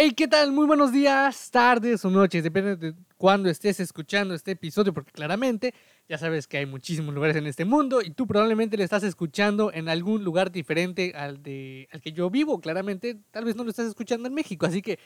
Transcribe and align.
Hey, 0.00 0.12
¿qué 0.12 0.28
tal? 0.28 0.52
Muy 0.52 0.64
buenos 0.64 0.92
días, 0.92 1.50
tardes 1.50 2.04
o 2.04 2.10
noches, 2.10 2.44
depende 2.44 2.76
de 2.76 2.94
cuándo 3.16 3.50
estés 3.50 3.80
escuchando 3.80 4.32
este 4.32 4.52
episodio, 4.52 4.94
porque 4.94 5.10
claramente 5.10 5.74
ya 6.08 6.16
sabes 6.16 6.46
que 6.46 6.56
hay 6.56 6.66
muchísimos 6.66 7.12
lugares 7.12 7.34
en 7.34 7.48
este 7.48 7.64
mundo 7.64 8.00
y 8.00 8.10
tú 8.10 8.24
probablemente 8.24 8.76
le 8.76 8.84
estás 8.84 9.02
escuchando 9.02 9.72
en 9.74 9.88
algún 9.88 10.22
lugar 10.22 10.52
diferente 10.52 11.14
al, 11.16 11.42
de, 11.42 11.88
al 11.90 12.00
que 12.00 12.12
yo 12.12 12.30
vivo. 12.30 12.60
Claramente, 12.60 13.18
tal 13.32 13.44
vez 13.44 13.56
no 13.56 13.64
lo 13.64 13.70
estás 13.70 13.88
escuchando 13.88 14.28
en 14.28 14.34
México, 14.34 14.66
así 14.66 14.82
que 14.82 15.00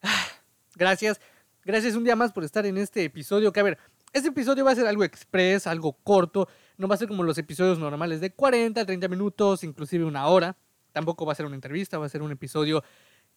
ah, 0.00 0.26
gracias. 0.74 1.20
Gracias 1.62 1.94
un 1.94 2.04
día 2.04 2.16
más 2.16 2.32
por 2.32 2.44
estar 2.44 2.64
en 2.64 2.78
este 2.78 3.04
episodio. 3.04 3.52
Que 3.52 3.60
a 3.60 3.64
ver, 3.64 3.78
este 4.14 4.30
episodio 4.30 4.64
va 4.64 4.70
a 4.70 4.74
ser 4.74 4.86
algo 4.86 5.04
express, 5.04 5.66
algo 5.66 5.92
corto. 5.92 6.48
No 6.78 6.88
va 6.88 6.94
a 6.94 6.98
ser 6.98 7.08
como 7.08 7.24
los 7.24 7.36
episodios 7.36 7.78
normales 7.78 8.22
de 8.22 8.30
40, 8.30 8.86
30 8.86 9.06
minutos, 9.06 9.64
inclusive 9.64 10.06
una 10.06 10.28
hora. 10.28 10.56
Tampoco 10.92 11.26
va 11.26 11.32
a 11.32 11.36
ser 11.36 11.44
una 11.44 11.56
entrevista, 11.56 11.98
va 11.98 12.06
a 12.06 12.08
ser 12.08 12.22
un 12.22 12.32
episodio 12.32 12.82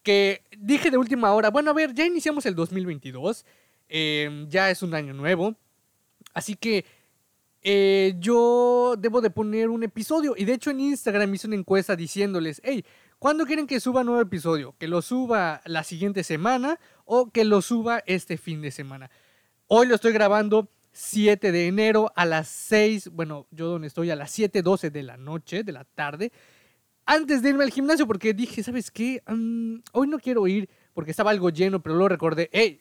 que 0.02 0.42
dije 0.58 0.90
de 0.90 0.98
última 0.98 1.32
hora, 1.32 1.50
bueno, 1.50 1.70
a 1.70 1.74
ver, 1.74 1.94
ya 1.94 2.04
iniciamos 2.04 2.44
el 2.46 2.54
2022, 2.54 3.44
em, 3.88 4.48
ya 4.48 4.70
es 4.70 4.82
un 4.82 4.94
año 4.94 5.12
nuevo, 5.14 5.54
así 6.34 6.56
que 6.56 6.84
eh, 7.62 8.14
yo 8.18 8.96
debo 8.98 9.20
de 9.20 9.30
poner 9.30 9.68
un 9.68 9.84
episodio, 9.84 10.34
y 10.36 10.44
de 10.44 10.54
hecho 10.54 10.70
en 10.70 10.80
Instagram 10.80 11.32
hice 11.34 11.46
una 11.46 11.56
encuesta 11.56 11.94
diciéndoles, 11.94 12.60
hey, 12.64 12.84
¿cuándo 13.18 13.46
quieren 13.46 13.66
que 13.66 13.78
suba 13.78 14.02
nuevo 14.02 14.20
episodio? 14.20 14.74
¿Que 14.78 14.88
lo 14.88 15.00
suba 15.02 15.62
la 15.64 15.84
siguiente 15.84 16.24
semana 16.24 16.80
o 17.04 17.30
que 17.30 17.44
lo 17.44 17.62
suba 17.62 18.02
este 18.06 18.36
fin 18.36 18.60
de 18.62 18.72
semana? 18.72 19.10
Hoy 19.68 19.86
lo 19.86 19.94
estoy 19.94 20.12
grabando 20.12 20.68
7 20.92 21.52
de 21.52 21.68
enero 21.68 22.12
a 22.16 22.26
las 22.26 22.48
6, 22.48 23.10
bueno, 23.12 23.46
yo 23.50 23.68
donde 23.68 23.86
estoy 23.86 24.10
a 24.10 24.16
las 24.16 24.36
7.12 24.36 24.90
de 24.90 25.02
la 25.04 25.16
noche, 25.16 25.62
de 25.62 25.72
la 25.72 25.84
tarde 25.84 26.32
antes 27.04 27.42
de 27.42 27.50
irme 27.50 27.64
al 27.64 27.70
gimnasio 27.70 28.06
porque 28.06 28.34
dije, 28.34 28.62
¿sabes 28.62 28.90
qué? 28.90 29.22
Mm, 29.26 29.80
hoy 29.92 30.06
no 30.08 30.18
quiero 30.18 30.46
ir 30.46 30.68
porque 30.94 31.10
estaba 31.10 31.30
algo 31.30 31.50
lleno, 31.50 31.82
pero 31.82 31.94
luego 31.94 32.08
recordé, 32.08 32.48
hey, 32.52 32.80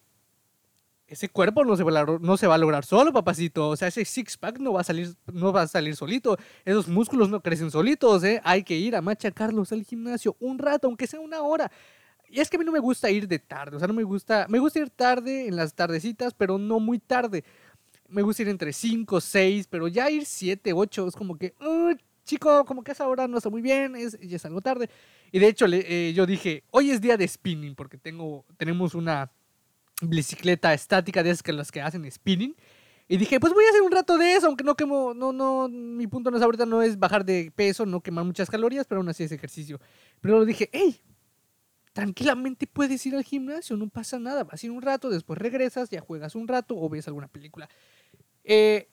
ese 1.11 1.27
cuerpo 1.27 1.65
no 1.65 1.75
se, 1.75 1.83
va 1.83 1.99
a, 1.99 2.05
no 2.05 2.37
se 2.37 2.47
va 2.47 2.55
a 2.55 2.57
lograr 2.57 2.85
solo, 2.85 3.11
papacito. 3.11 3.67
O 3.67 3.75
sea, 3.75 3.89
ese 3.89 4.05
six-pack 4.05 4.59
no 4.59 4.71
va 4.71 4.81
a 4.81 4.83
salir, 4.85 5.13
no 5.31 5.51
va 5.51 5.63
a 5.63 5.67
salir 5.67 5.93
solito. 5.95 6.37
Esos 6.63 6.87
músculos 6.87 7.29
no 7.29 7.41
crecen 7.41 7.69
solitos, 7.69 8.23
¿eh? 8.23 8.39
Hay 8.45 8.63
que 8.63 8.77
ir 8.77 8.95
a 8.95 9.01
machacarlos 9.01 9.73
al 9.73 9.83
gimnasio 9.83 10.37
un 10.39 10.57
rato, 10.57 10.87
aunque 10.87 11.07
sea 11.07 11.19
una 11.19 11.41
hora. 11.41 11.69
Y 12.29 12.39
es 12.39 12.49
que 12.49 12.55
a 12.55 12.59
mí 12.59 12.65
no 12.65 12.71
me 12.71 12.79
gusta 12.79 13.09
ir 13.11 13.27
de 13.27 13.39
tarde, 13.39 13.75
o 13.75 13.79
sea, 13.79 13.89
no 13.89 13.93
me 13.93 14.03
gusta, 14.03 14.45
me 14.47 14.57
gusta 14.57 14.79
ir 14.79 14.89
tarde 14.89 15.47
en 15.47 15.57
las 15.57 15.73
tardecitas, 15.73 16.33
pero 16.33 16.57
no 16.57 16.79
muy 16.79 16.97
tarde. 16.97 17.43
Me 18.07 18.21
gusta 18.21 18.43
ir 18.43 18.47
entre 18.47 18.71
5, 18.71 19.19
6, 19.19 19.67
pero 19.69 19.89
ya 19.89 20.09
ir 20.09 20.25
7, 20.25 20.71
8 20.71 21.07
es 21.09 21.15
como 21.15 21.37
que, 21.37 21.53
chico, 22.23 22.65
como 22.65 22.83
que 22.83 22.91
esa 22.91 23.07
hora 23.07 23.27
no 23.27 23.37
está 23.37 23.49
muy 23.49 23.61
bien, 23.61 23.95
es, 23.95 24.17
ya 24.19 24.35
es 24.35 24.45
algo 24.45 24.61
tarde. 24.61 24.89
Y 25.31 25.39
de 25.39 25.47
hecho, 25.47 25.65
eh, 25.69 26.13
yo 26.13 26.25
dije, 26.25 26.63
hoy 26.71 26.91
es 26.91 27.01
día 27.01 27.17
de 27.17 27.27
spinning, 27.27 27.75
porque 27.75 27.97
tengo, 27.97 28.45
tenemos 28.57 28.95
una 28.95 29.31
bicicleta 30.01 30.73
estática 30.73 31.23
de 31.23 31.31
esas 31.31 31.43
que 31.43 31.53
las 31.53 31.71
que 31.71 31.81
hacen 31.81 32.09
spinning. 32.09 32.55
Y 33.07 33.17
dije, 33.17 33.39
pues 33.39 33.53
voy 33.53 33.65
a 33.65 33.69
hacer 33.69 33.81
un 33.81 33.91
rato 33.91 34.17
de 34.17 34.35
eso, 34.35 34.47
aunque 34.47 34.63
no 34.63 34.75
quemo, 34.75 35.13
no, 35.13 35.33
no, 35.33 35.67
mi 35.67 36.07
punto 36.07 36.31
no 36.31 36.37
es 36.37 36.43
ahorita 36.43 36.65
no 36.65 36.81
es 36.81 36.97
bajar 36.97 37.25
de 37.25 37.51
peso, 37.53 37.85
no 37.85 37.99
quemar 37.99 38.23
muchas 38.23 38.49
calorías, 38.49 38.87
pero 38.87 39.01
aún 39.01 39.09
así 39.09 39.23
es 39.23 39.31
ejercicio. 39.33 39.81
Pero 40.21 40.39
lo 40.39 40.45
dije, 40.45 40.69
hey, 40.71 41.01
tranquilamente 41.91 42.67
puedes 42.67 43.05
ir 43.05 43.15
al 43.15 43.23
gimnasio, 43.23 43.75
no 43.75 43.89
pasa 43.89 44.17
nada, 44.17 44.45
vas 44.45 44.63
a 44.63 44.65
ir 44.65 44.71
un 44.71 44.81
rato, 44.81 45.09
después 45.09 45.37
regresas, 45.37 45.89
ya 45.89 45.99
juegas 45.99 46.35
un 46.35 46.47
rato 46.47 46.77
o 46.77 46.87
ves 46.87 47.07
alguna 47.07 47.27
película. 47.27 47.67
Eh, 48.43 48.87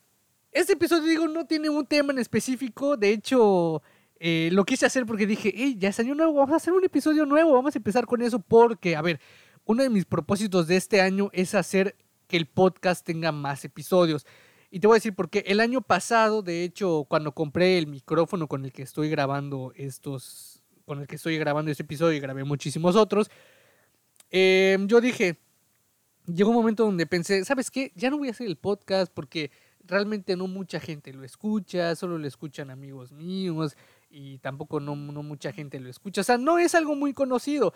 este 0.59 0.73
episodio, 0.73 1.05
digo, 1.05 1.29
no 1.29 1.47
tiene 1.47 1.71
un 1.71 1.87
tema 1.87 2.13
en 2.13 2.19
específico. 2.19 2.97
De 2.97 3.11
hecho, 3.11 3.81
eh, 4.19 4.51
lo 4.53 4.65
quise 4.65 4.87
hacer 4.87 5.07
porque 5.07 5.27
dije, 5.27 5.53
hey, 5.55 5.77
ya 5.79 5.91
es 5.91 6.01
año 6.01 6.15
nuevo, 6.17 6.35
vamos 6.35 6.53
a 6.53 6.57
hacer 6.57 6.73
un 6.73 6.85
episodio 6.85 7.25
nuevo. 7.27 7.53
Vamos 7.53 7.77
a 7.77 7.79
empezar 7.79 8.07
con 8.07 8.23
eso 8.23 8.41
porque, 8.41 8.97
a 8.97 9.03
ver, 9.03 9.21
uno 9.65 9.85
de 9.85 9.91
mis 9.91 10.05
propósitos 10.05 10.67
de 10.67 10.77
este 10.77 11.01
año 11.01 11.31
es 11.33 11.55
hacer 11.55 11.95
que 12.27 12.37
el 12.37 12.47
podcast 12.47 13.07
tenga 13.07 13.31
más 13.31 13.65
episodios. 13.65 14.27
Y 14.71 14.81
te 14.81 14.89
voy 14.89 14.97
a 14.97 14.99
decir 14.99 15.15
porque 15.15 15.45
el 15.47 15.61
año 15.61 15.81
pasado, 15.81 16.43
de 16.43 16.65
hecho, 16.65 17.07
cuando 17.09 17.33
compré 17.33 17.79
el 17.79 17.87
micrófono 17.87 18.49
con 18.49 18.65
el 18.65 18.73
que 18.73 18.83
estoy 18.83 19.09
grabando 19.09 19.73
estos, 19.77 20.61
con 20.87 21.01
el 21.01 21.07
que 21.07 21.17
estoy 21.17 21.39
grabando 21.39 21.71
este 21.71 21.85
episodio 21.85 22.17
y 22.17 22.21
grabé 22.21 22.43
muchísimos 22.43 22.97
otros, 22.97 23.31
em, 24.31 24.89
yo 24.89 25.01
dije, 25.01 25.39
llegó 26.27 26.51
un 26.51 26.57
momento 26.57 26.85
donde 26.85 27.07
pensé, 27.07 27.45
¿sabes 27.45 27.71
qué? 27.71 27.93
Ya 27.95 28.11
no 28.11 28.19
voy 28.19 28.29
a 28.29 28.33
hacer 28.33 28.49
el 28.49 28.57
podcast 28.57 29.11
porque 29.15 29.51
realmente 29.89 30.37
no 30.37 30.47
mucha 30.47 30.79
gente 30.79 31.13
lo 31.13 31.25
escucha, 31.25 31.97
solo 31.97 32.19
lo 32.19 32.27
escuchan 32.27 32.71
amigos 32.71 33.13
míos 33.13 33.77
y 34.11 34.39
tampoco 34.39 34.81
no, 34.81 34.95
mucha 34.95 35.53
gente 35.53 35.81
lo 35.81 35.89
escucha. 35.89 36.21
O 36.21 36.25
sea, 36.25 36.39
no 36.39 36.59
es 36.59 36.75
algo 36.75 36.95
muy 36.95 37.13
conocido. 37.13 37.75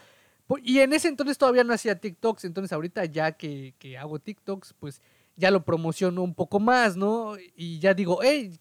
Y 0.63 0.81
en 0.81 0.93
ese 0.93 1.09
entonces 1.09 1.39
todavía 1.39 1.65
no 1.65 1.73
hacía 1.73 1.99
TikToks, 1.99 2.45
entonces 2.45 2.73
ahorita 2.73 3.05
ya 3.07 3.33
que, 3.33 3.75
hago 3.99 4.19
TikToks, 4.19 4.75
pues 4.75 5.01
ya 5.37 5.51
lo 5.51 5.65
promociono 5.65 6.23
un 6.23 6.35
poco 6.35 6.61
más, 6.61 6.97
¿no? 6.97 7.37
Y 7.57 7.79
ya 7.79 7.95
digo, 7.95 8.21
hey, 8.23 8.59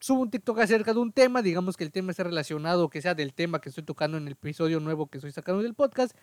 subo 0.00 0.22
un 0.22 0.30
TikTok 0.30 0.58
acerca 0.58 0.92
de 0.92 0.98
un 0.98 1.12
tema, 1.12 1.42
digamos 1.42 1.76
que 1.76 1.84
el 1.84 1.92
tema 1.92 2.10
esté 2.10 2.24
relacionado, 2.24 2.88
que 2.90 3.00
sea 3.02 3.14
del 3.14 3.34
tema 3.34 3.60
que 3.60 3.68
estoy 3.68 3.84
tocando 3.84 4.16
en 4.16 4.26
el 4.26 4.32
episodio 4.32 4.80
nuevo 4.80 5.06
que 5.06 5.18
estoy 5.18 5.32
sacando 5.32 5.62
del 5.62 5.74
podcast. 5.74 6.16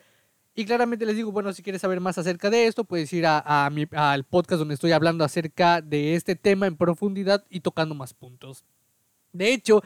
Y 0.54 0.64
claramente 0.64 1.04
les 1.04 1.16
digo, 1.16 1.32
bueno, 1.32 1.52
si 1.52 1.62
quieres 1.62 1.82
saber 1.82 2.00
más 2.00 2.16
acerca 2.16 2.48
de 2.48 2.66
esto, 2.66 2.84
puedes 2.84 3.12
ir 3.12 3.26
al 3.26 4.24
podcast 4.24 4.60
donde 4.60 4.74
estoy 4.74 4.92
hablando 4.92 5.24
acerca 5.24 5.80
de 5.80 6.14
este 6.14 6.36
tema 6.36 6.66
en 6.66 6.76
profundidad 6.76 7.44
y 7.50 7.60
tocando 7.60 7.94
más 7.94 8.14
puntos. 8.14 8.64
De 9.32 9.52
hecho, 9.52 9.82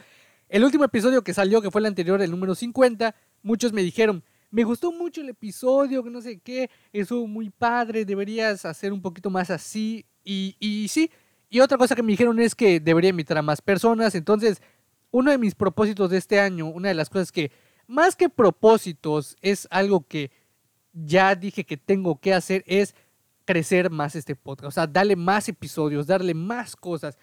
el 0.47 0.63
último 0.63 0.83
episodio 0.83 1.23
que 1.23 1.33
salió, 1.33 1.61
que 1.61 1.71
fue 1.71 1.81
el 1.81 1.87
anterior, 1.87 2.21
el 2.21 2.29
número 2.29 2.53
50, 2.53 3.15
muchos 3.41 3.73
me 3.73 3.81
dijeron, 3.81 4.23
me 4.51 4.63
gustó 4.63 4.91
mucho 4.91 5.21
el 5.21 5.29
episodio, 5.29 6.03
que 6.03 6.09
no 6.11 6.21
sé 6.21 6.39
qué, 6.39 6.69
eso 6.93 7.25
muy 7.25 7.49
padre, 7.49 8.05
deberías 8.05 8.63
hacer 8.65 8.93
un 8.93 9.01
poquito 9.01 9.31
más 9.31 9.49
así. 9.49 10.05
Y, 10.23 10.55
y 10.59 10.87
sí, 10.87 11.09
y 11.49 11.61
otra 11.61 11.79
cosa 11.79 11.95
que 11.95 12.03
me 12.03 12.11
dijeron 12.11 12.39
es 12.39 12.53
que 12.53 12.79
debería 12.79 13.09
invitar 13.09 13.39
a 13.39 13.41
más 13.41 13.61
personas. 13.61 14.13
Entonces, 14.13 14.61
uno 15.09 15.31
de 15.31 15.39
mis 15.39 15.55
propósitos 15.55 16.11
de 16.11 16.17
este 16.17 16.39
año, 16.39 16.67
una 16.67 16.89
de 16.89 16.93
las 16.93 17.09
cosas 17.09 17.31
que, 17.31 17.51
más 17.87 18.15
que 18.15 18.29
propósitos, 18.29 19.35
es 19.41 19.67
algo 19.71 20.05
que 20.07 20.29
ya 21.05 21.35
dije 21.35 21.65
que 21.65 21.77
tengo 21.77 22.19
que 22.19 22.33
hacer 22.33 22.63
es 22.67 22.95
crecer 23.45 23.89
más 23.89 24.15
este 24.15 24.35
podcast, 24.35 24.67
o 24.67 24.71
sea, 24.71 24.87
darle 24.87 25.15
más 25.15 25.49
episodios, 25.49 26.05
darle 26.07 26.33
más 26.33 26.75
cosas. 26.75 27.17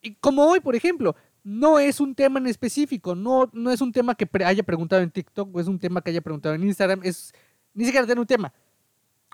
Y 0.00 0.14
como 0.14 0.44
hoy, 0.46 0.60
por 0.60 0.74
ejemplo, 0.74 1.14
no 1.44 1.78
es 1.78 2.00
un 2.00 2.14
tema 2.14 2.38
en 2.38 2.46
específico, 2.46 3.14
no, 3.14 3.50
no 3.52 3.70
es 3.70 3.80
un 3.80 3.92
tema 3.92 4.14
que 4.14 4.28
haya 4.44 4.62
preguntado 4.62 5.02
en 5.02 5.10
TikTok 5.10 5.54
o 5.54 5.60
es 5.60 5.66
un 5.66 5.78
tema 5.78 6.00
que 6.00 6.10
haya 6.10 6.20
preguntado 6.20 6.54
en 6.54 6.64
Instagram, 6.64 7.00
es 7.02 7.32
ni 7.74 7.84
siquiera 7.84 8.06
tener 8.06 8.18
un 8.18 8.26
tema. 8.26 8.52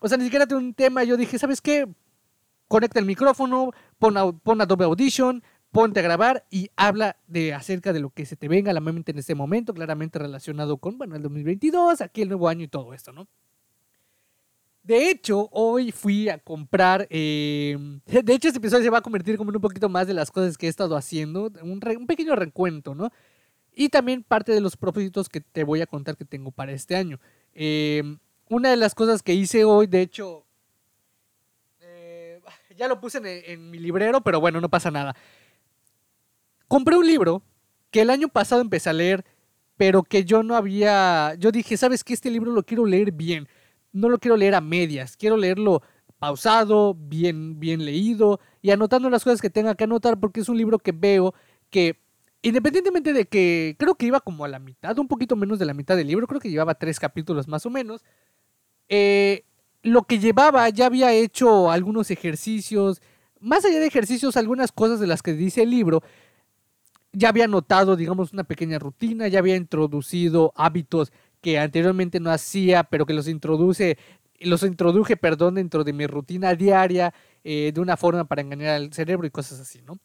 O 0.00 0.08
sea, 0.08 0.18
ni 0.18 0.24
siquiera 0.24 0.46
tener 0.46 0.62
un 0.62 0.74
tema, 0.74 1.04
yo 1.04 1.16
dije, 1.16 1.38
¿sabes 1.38 1.60
qué? 1.60 1.86
Conecta 2.68 2.98
el 2.98 3.06
micrófono, 3.06 3.70
pon, 3.98 4.40
pon 4.40 4.60
Adobe 4.60 4.84
Audition, 4.84 5.42
ponte 5.70 6.00
a 6.00 6.02
grabar 6.02 6.44
y 6.50 6.70
habla 6.76 7.16
de 7.28 7.54
acerca 7.54 7.92
de 7.92 8.00
lo 8.00 8.10
que 8.10 8.26
se 8.26 8.36
te 8.36 8.48
venga 8.48 8.72
a 8.72 8.74
la 8.74 8.80
mente 8.80 9.12
en 9.12 9.18
este 9.18 9.34
momento, 9.34 9.72
claramente 9.72 10.18
relacionado 10.18 10.76
con, 10.76 10.98
bueno, 10.98 11.16
el 11.16 11.22
2022, 11.22 12.00
aquí 12.00 12.22
el 12.22 12.28
nuevo 12.28 12.48
año 12.48 12.64
y 12.64 12.68
todo 12.68 12.92
esto, 12.94 13.12
¿no? 13.12 13.28
De 14.82 15.10
hecho, 15.10 15.48
hoy 15.52 15.92
fui 15.92 16.28
a 16.28 16.38
comprar. 16.38 17.06
Eh, 17.08 17.76
de 18.06 18.34
hecho, 18.34 18.48
este 18.48 18.58
episodio 18.58 18.82
se 18.82 18.90
va 18.90 18.98
a 18.98 19.02
convertir 19.02 19.36
como 19.36 19.50
en 19.50 19.56
un 19.56 19.62
poquito 19.62 19.88
más 19.88 20.06
de 20.06 20.14
las 20.14 20.30
cosas 20.30 20.58
que 20.58 20.66
he 20.66 20.68
estado 20.68 20.96
haciendo. 20.96 21.50
Un, 21.62 22.06
pequeño 22.06 22.34
recuento, 22.34 22.94
¿no? 22.94 23.10
Y 23.74 23.88
también 23.88 24.22
parte 24.22 24.52
de 24.52 24.60
los 24.60 24.76
propósitos 24.76 25.28
que 25.28 25.40
te 25.40 25.64
voy 25.64 25.80
a 25.80 25.86
contar 25.86 26.16
que 26.16 26.24
tengo 26.24 26.50
para 26.50 26.72
este 26.72 26.96
año. 26.96 27.20
Eh, 27.54 28.02
una 28.48 28.70
de 28.70 28.76
las 28.76 28.94
cosas 28.94 29.22
que 29.22 29.34
hice 29.34 29.64
hoy, 29.64 29.86
de 29.86 30.02
hecho. 30.02 30.44
Eh, 31.80 32.40
ya 32.76 32.88
lo 32.88 33.00
puse 33.00 33.20
en 33.52 33.70
mi 33.70 33.78
librero, 33.78 34.20
pero 34.20 34.40
bueno, 34.40 34.60
no 34.60 34.68
pasa 34.68 34.90
nada. 34.90 35.14
Compré 36.66 36.96
un 36.96 37.06
libro 37.06 37.42
que 37.90 38.00
el 38.00 38.10
año 38.10 38.28
pasado 38.28 38.60
empecé 38.60 38.90
a 38.90 38.94
leer, 38.94 39.24
pero 39.76 40.02
que 40.02 40.24
yo 40.24 40.42
no 40.42 40.56
había. 40.56 41.36
Yo 41.38 41.52
dije, 41.52 41.76
¿sabes 41.76 42.02
qué? 42.02 42.14
Este 42.14 42.32
libro 42.32 42.50
lo 42.50 42.64
quiero 42.64 42.84
leer 42.84 43.12
bien 43.12 43.46
no 43.92 44.08
lo 44.08 44.18
quiero 44.18 44.36
leer 44.36 44.54
a 44.54 44.60
medias, 44.60 45.16
quiero 45.16 45.36
leerlo 45.36 45.82
pausado, 46.18 46.94
bien, 46.94 47.58
bien 47.58 47.84
leído 47.84 48.40
y 48.60 48.70
anotando 48.70 49.10
las 49.10 49.24
cosas 49.24 49.40
que 49.40 49.50
tenga 49.50 49.74
que 49.74 49.84
anotar 49.84 50.20
porque 50.20 50.40
es 50.40 50.48
un 50.48 50.56
libro 50.56 50.78
que 50.78 50.92
veo 50.92 51.34
que 51.68 51.98
independientemente 52.42 53.12
de 53.12 53.26
que 53.26 53.76
creo 53.78 53.94
que 53.94 54.06
iba 54.06 54.20
como 54.20 54.44
a 54.44 54.48
la 54.48 54.58
mitad, 54.58 54.98
un 54.98 55.08
poquito 55.08 55.36
menos 55.36 55.58
de 55.58 55.64
la 55.64 55.74
mitad 55.74 55.96
del 55.96 56.08
libro, 56.08 56.26
creo 56.26 56.40
que 56.40 56.50
llevaba 56.50 56.74
tres 56.74 56.98
capítulos 56.98 57.48
más 57.48 57.64
o 57.66 57.70
menos, 57.70 58.04
eh, 58.88 59.44
lo 59.82 60.02
que 60.04 60.18
llevaba 60.18 60.68
ya 60.68 60.86
había 60.86 61.12
hecho 61.12 61.70
algunos 61.70 62.10
ejercicios, 62.10 63.00
más 63.40 63.64
allá 63.64 63.80
de 63.80 63.86
ejercicios, 63.86 64.36
algunas 64.36 64.70
cosas 64.70 65.00
de 65.00 65.06
las 65.06 65.22
que 65.22 65.32
dice 65.32 65.62
el 65.62 65.70
libro, 65.70 66.02
ya 67.12 67.28
había 67.28 67.46
notado, 67.46 67.96
digamos, 67.96 68.32
una 68.32 68.44
pequeña 68.44 68.78
rutina, 68.78 69.28
ya 69.28 69.38
había 69.38 69.56
introducido 69.56 70.52
hábitos 70.56 71.12
que 71.42 71.58
anteriormente 71.58 72.20
no 72.20 72.30
hacía, 72.30 72.84
pero 72.84 73.04
que 73.04 73.12
los 73.12 73.28
introduce, 73.28 73.98
los 74.40 74.62
introduje, 74.62 75.16
perdón, 75.16 75.56
dentro 75.56 75.84
de 75.84 75.92
mi 75.92 76.06
rutina 76.06 76.54
diaria, 76.54 77.12
eh, 77.44 77.72
de 77.74 77.80
una 77.80 77.96
forma 77.98 78.24
para 78.24 78.40
engañar 78.42 78.76
al 78.76 78.92
cerebro 78.94 79.26
y 79.26 79.30
cosas 79.30 79.60
así, 79.60 79.82
¿no? 79.82 79.98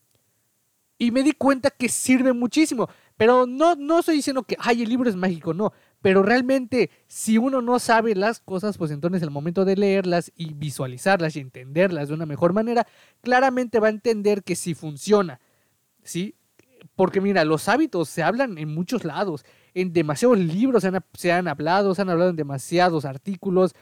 Y 1.00 1.12
me 1.12 1.22
di 1.22 1.34
cuenta 1.34 1.70
que 1.70 1.90
sirve 1.90 2.34
muchísimo, 2.34 2.90
pero 3.18 3.46
no, 3.46 3.76
no 3.76 4.00
estoy 4.00 4.16
diciendo 4.16 4.44
que, 4.44 4.58
ay, 4.60 4.82
el 4.82 4.90
libro 4.90 5.08
es 5.08 5.16
mágico, 5.16 5.54
no, 5.54 5.72
pero 6.02 6.24
realmente 6.24 6.90
si 7.06 7.38
uno 7.38 7.62
no 7.62 7.78
sabe 7.78 8.16
las 8.16 8.40
cosas, 8.40 8.80
pues 8.80 8.90
entonces 8.90 9.22
el 9.22 9.30
momento 9.30 9.64
de 9.64 9.76
leerlas 9.76 10.32
y 10.36 10.56
visualizarlas 10.56 11.36
y 11.36 11.40
entenderlas 11.40 12.08
de 12.08 12.16
una 12.16 12.26
mejor 12.26 12.54
manera, 12.54 12.88
claramente 13.22 13.80
va 13.80 13.88
a 13.88 13.92
entender 13.92 14.44
que 14.44 14.56
sí 14.56 14.74
funciona, 14.74 15.40
¿sí? 16.04 16.34
Porque 16.96 17.22
mira, 17.22 17.46
los 17.46 17.70
hábitos 17.70 18.10
se 18.10 18.24
hablan 18.24 18.58
en 18.58 18.74
muchos 18.74 19.04
lados, 19.04 19.46
en 19.82 19.94
demasiados 19.94 20.40
libros 20.40 20.82
se 20.82 20.88
han, 20.88 21.06
se 21.14 21.32
han 21.32 21.48
hablado, 21.48 21.94
se 21.94 22.02
han 22.02 22.10
hablado 22.10 22.32
en 22.32 22.36
demasiados 22.36 23.06
artículos, 23.06 23.76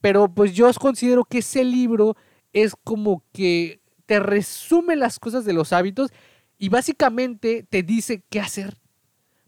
pero 0.00 0.28
pues 0.34 0.54
yo 0.54 0.68
considero 0.74 1.24
que 1.24 1.38
ese 1.38 1.62
libro 1.62 2.16
es 2.52 2.74
como 2.82 3.22
que 3.32 3.80
te 4.06 4.18
resume 4.18 4.96
las 4.96 5.20
cosas 5.20 5.44
de 5.44 5.52
los 5.52 5.72
hábitos 5.72 6.10
y 6.58 6.68
básicamente 6.68 7.64
te 7.68 7.84
dice 7.84 8.24
qué 8.28 8.40
hacer. 8.40 8.76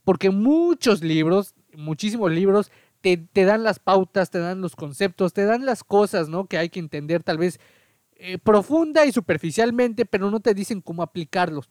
Porque 0.05 0.31
muchos 0.31 1.03
libros, 1.03 1.55
muchísimos 1.77 2.31
libros, 2.31 2.71
te, 3.01 3.17
te, 3.17 3.45
dan 3.45 3.65
las 3.65 3.81
pautas, 3.81 4.31
te 4.31 4.39
dan 4.39 4.61
los 4.61 4.77
conceptos, 4.77 5.33
te 5.33 5.47
dan 5.47 5.67
las 5.67 5.83
cosas, 5.83 6.29
¿no? 6.29 6.47
Que 6.47 6.59
hay 6.59 6.69
que 6.69 6.79
entender 6.79 7.25
tal 7.25 7.39
vez 7.39 7.59
eh, 8.15 8.39
profunda 8.39 9.05
y 9.05 9.11
superficialmente, 9.11 10.07
pero 10.07 10.31
no 10.31 10.39
te 10.39 10.55
dicen 10.55 10.81
cómo 10.81 11.03
aplicarlos. 11.03 11.69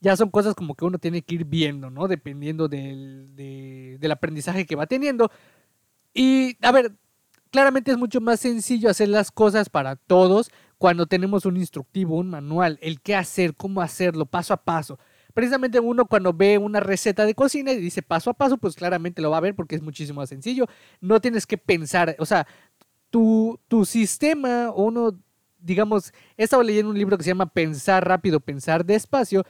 Ya 0.00 0.16
son 0.16 0.30
cosas 0.30 0.54
como 0.54 0.74
que 0.74 0.84
uno 0.84 0.98
tiene 0.98 1.22
que 1.22 1.36
ir 1.36 1.44
viendo, 1.44 1.90
¿no? 1.90 2.08
Dependiendo 2.08 2.68
del, 2.68 3.34
del 3.34 4.12
aprendizaje 4.12 4.66
que 4.66 4.76
va 4.76 4.86
teniendo. 4.86 5.30
Y, 6.12 6.56
a 6.64 6.72
ver, 6.72 6.92
claramente 7.50 7.90
es 7.90 7.98
mucho 7.98 8.20
más 8.20 8.40
sencillo 8.40 8.90
hacer 8.90 9.08
las 9.08 9.30
cosas 9.30 9.68
para 9.68 9.96
todos 9.96 10.50
cuando 10.78 11.06
tenemos 11.06 11.46
un 11.46 11.56
instructivo, 11.56 12.16
un 12.16 12.28
manual, 12.28 12.78
el 12.82 13.00
qué 13.00 13.14
hacer, 13.14 13.54
cómo 13.54 13.80
hacerlo, 13.80 14.26
paso 14.26 14.52
a 14.52 14.58
paso. 14.58 14.98
Precisamente 15.34 15.80
uno 15.80 16.06
cuando 16.06 16.32
ve 16.32 16.58
una 16.58 16.80
receta 16.80 17.26
de 17.26 17.34
cocina 17.34 17.72
y 17.72 17.78
dice 17.78 18.02
paso 18.02 18.30
a 18.30 18.34
paso, 18.34 18.56
pues 18.56 18.74
claramente 18.74 19.20
lo 19.20 19.30
va 19.30 19.38
a 19.38 19.40
ver 19.40 19.54
porque 19.54 19.74
es 19.74 19.82
muchísimo 19.82 20.20
más 20.20 20.28
sencillo. 20.28 20.66
No 21.00 21.20
tienes 21.20 21.46
que 21.46 21.58
pensar, 21.58 22.16
o 22.18 22.26
sea, 22.26 22.46
tu, 23.10 23.60
tu 23.68 23.84
sistema, 23.84 24.72
uno, 24.74 25.18
digamos, 25.58 26.12
he 26.36 26.44
estado 26.44 26.62
leyendo 26.62 26.90
un 26.90 26.98
libro 26.98 27.16
que 27.18 27.24
se 27.24 27.30
llama 27.30 27.46
Pensar 27.46 28.06
rápido, 28.06 28.40
pensar 28.40 28.84
despacio, 28.84 29.44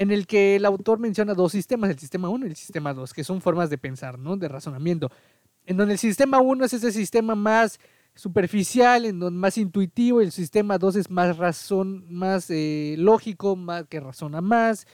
en 0.00 0.10
el 0.10 0.26
que 0.26 0.56
el 0.56 0.64
autor 0.64 0.98
menciona 0.98 1.34
dos 1.34 1.52
sistemas, 1.52 1.90
el 1.90 1.98
sistema 1.98 2.30
1 2.30 2.46
y 2.46 2.48
el 2.48 2.56
sistema 2.56 2.94
2, 2.94 3.12
que 3.12 3.22
son 3.22 3.42
formas 3.42 3.68
de 3.68 3.76
pensar, 3.76 4.18
¿no? 4.18 4.34
De 4.38 4.48
razonamiento. 4.48 5.10
En 5.66 5.76
donde 5.76 5.92
el 5.92 5.98
sistema 5.98 6.40
1 6.40 6.64
es 6.64 6.72
ese 6.72 6.90
sistema 6.90 7.34
más 7.34 7.78
superficial, 8.14 9.04
en 9.04 9.20
donde 9.20 9.38
más 9.38 9.58
intuitivo, 9.58 10.22
el 10.22 10.32
sistema 10.32 10.78
2 10.78 10.96
es 10.96 11.10
más 11.10 11.36
razón, 11.36 12.06
más 12.08 12.46
eh, 12.48 12.94
lógico, 12.96 13.56
más 13.56 13.88
que 13.88 14.00
razona 14.00 14.40
más, 14.40 14.86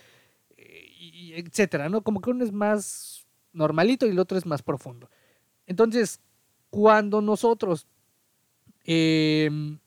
eh, 0.56 1.34
etcétera, 1.36 1.88
¿no? 1.88 2.02
Como 2.02 2.20
que 2.20 2.30
uno 2.30 2.42
es 2.42 2.50
más 2.50 3.28
normalito 3.52 4.06
y 4.06 4.10
el 4.10 4.18
otro 4.18 4.36
es 4.36 4.44
más 4.44 4.62
profundo. 4.62 5.08
Entonces, 5.68 6.20
cuando 6.68 7.20
nosotros 7.20 7.86
em, 8.82 9.78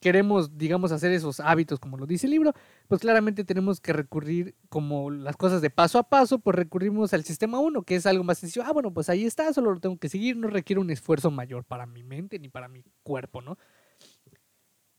queremos, 0.00 0.56
digamos, 0.56 0.92
hacer 0.92 1.12
esos 1.12 1.40
hábitos, 1.40 1.78
como 1.78 1.96
lo 1.96 2.06
dice 2.06 2.26
el 2.26 2.32
libro, 2.32 2.52
pues 2.86 3.00
claramente 3.00 3.44
tenemos 3.44 3.80
que 3.80 3.92
recurrir, 3.92 4.54
como 4.68 5.10
las 5.10 5.36
cosas 5.36 5.60
de 5.62 5.70
paso 5.70 5.98
a 5.98 6.08
paso, 6.08 6.38
pues 6.38 6.56
recurrimos 6.56 7.12
al 7.14 7.24
sistema 7.24 7.58
1, 7.58 7.82
que 7.82 7.96
es 7.96 8.06
algo 8.06 8.24
más 8.24 8.38
sencillo. 8.38 8.64
Ah, 8.66 8.72
bueno, 8.72 8.92
pues 8.92 9.08
ahí 9.08 9.24
está, 9.24 9.52
solo 9.52 9.72
lo 9.72 9.80
tengo 9.80 9.98
que 9.98 10.08
seguir, 10.08 10.36
no 10.36 10.48
requiere 10.48 10.80
un 10.80 10.90
esfuerzo 10.90 11.30
mayor 11.30 11.64
para 11.64 11.86
mi 11.86 12.02
mente 12.02 12.38
ni 12.38 12.48
para 12.48 12.68
mi 12.68 12.82
cuerpo, 13.02 13.42
¿no? 13.42 13.58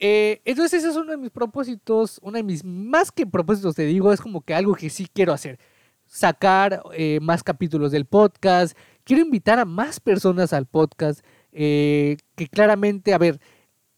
Eh, 0.01 0.41
entonces 0.45 0.79
ese 0.79 0.89
es 0.91 0.95
uno 0.95 1.11
de 1.11 1.17
mis 1.17 1.29
propósitos, 1.29 2.19
uno 2.23 2.37
de 2.37 2.43
mis, 2.43 2.63
más 2.63 3.11
que 3.11 3.27
propósitos 3.27 3.75
te 3.75 3.85
digo, 3.85 4.13
es 4.13 4.21
como 4.21 4.41
que 4.41 4.53
algo 4.53 4.73
que 4.75 4.89
sí 4.89 5.07
quiero 5.13 5.33
hacer. 5.33 5.59
Sacar 6.05 6.81
eh, 6.93 7.19
más 7.21 7.43
capítulos 7.43 7.91
del 7.91 8.05
podcast, 8.05 8.77
quiero 9.03 9.21
invitar 9.21 9.59
a 9.59 9.65
más 9.65 9.99
personas 9.99 10.53
al 10.53 10.65
podcast, 10.65 11.23
eh, 11.51 12.17
que 12.35 12.47
claramente, 12.47 13.13
a 13.13 13.17
ver, 13.17 13.39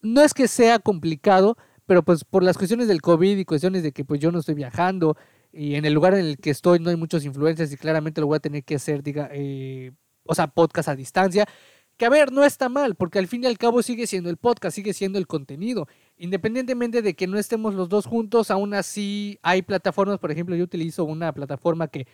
no 0.01 0.21
es 0.21 0.33
que 0.33 0.47
sea 0.47 0.79
complicado, 0.79 1.57
pero 1.85 2.03
pues 2.03 2.23
por 2.23 2.43
las 2.43 2.57
cuestiones 2.57 2.87
del 2.87 3.01
COVID 3.01 3.37
y 3.37 3.45
cuestiones 3.45 3.83
de 3.83 3.91
que 3.91 4.05
pues 4.05 4.19
yo 4.19 4.31
no 4.31 4.39
estoy 4.39 4.55
viajando 4.55 5.17
y 5.51 5.75
en 5.75 5.85
el 5.85 5.93
lugar 5.93 6.13
en 6.13 6.25
el 6.25 6.37
que 6.37 6.49
estoy 6.49 6.79
no 6.79 6.89
hay 6.89 6.95
muchos 6.95 7.25
influencers 7.25 7.71
y 7.71 7.77
claramente 7.77 8.21
lo 8.21 8.27
voy 8.27 8.37
a 8.37 8.39
tener 8.39 8.63
que 8.63 8.75
hacer, 8.75 9.03
diga, 9.03 9.29
eh, 9.33 9.91
o 10.25 10.35
sea, 10.35 10.47
podcast 10.47 10.89
a 10.89 10.95
distancia. 10.95 11.45
Que 11.97 12.05
a 12.05 12.09
ver, 12.09 12.31
no 12.31 12.43
está 12.43 12.67
mal, 12.67 12.95
porque 12.95 13.19
al 13.19 13.27
fin 13.27 13.43
y 13.43 13.47
al 13.47 13.59
cabo 13.59 13.83
sigue 13.83 14.07
siendo 14.07 14.29
el 14.29 14.37
podcast, 14.37 14.75
sigue 14.75 14.93
siendo 14.93 15.19
el 15.19 15.27
contenido. 15.27 15.87
Independientemente 16.17 17.01
de 17.03 17.13
que 17.13 17.27
no 17.27 17.37
estemos 17.37 17.75
los 17.75 17.89
dos 17.89 18.07
juntos, 18.07 18.49
aún 18.49 18.73
así 18.73 19.37
hay 19.43 19.61
plataformas, 19.61 20.17
por 20.17 20.31
ejemplo, 20.31 20.55
yo 20.55 20.63
utilizo 20.63 21.03
una 21.03 21.31
plataforma 21.31 21.89
que, 21.89 22.07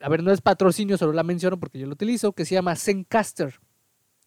a 0.00 0.08
ver, 0.10 0.22
no 0.22 0.32
es 0.32 0.42
patrocinio, 0.42 0.98
solo 0.98 1.12
la 1.12 1.22
menciono 1.22 1.58
porque 1.58 1.78
yo 1.78 1.86
lo 1.86 1.94
utilizo, 1.94 2.32
que 2.32 2.44
se 2.44 2.56
llama 2.56 2.76
Zencaster. 2.76 3.58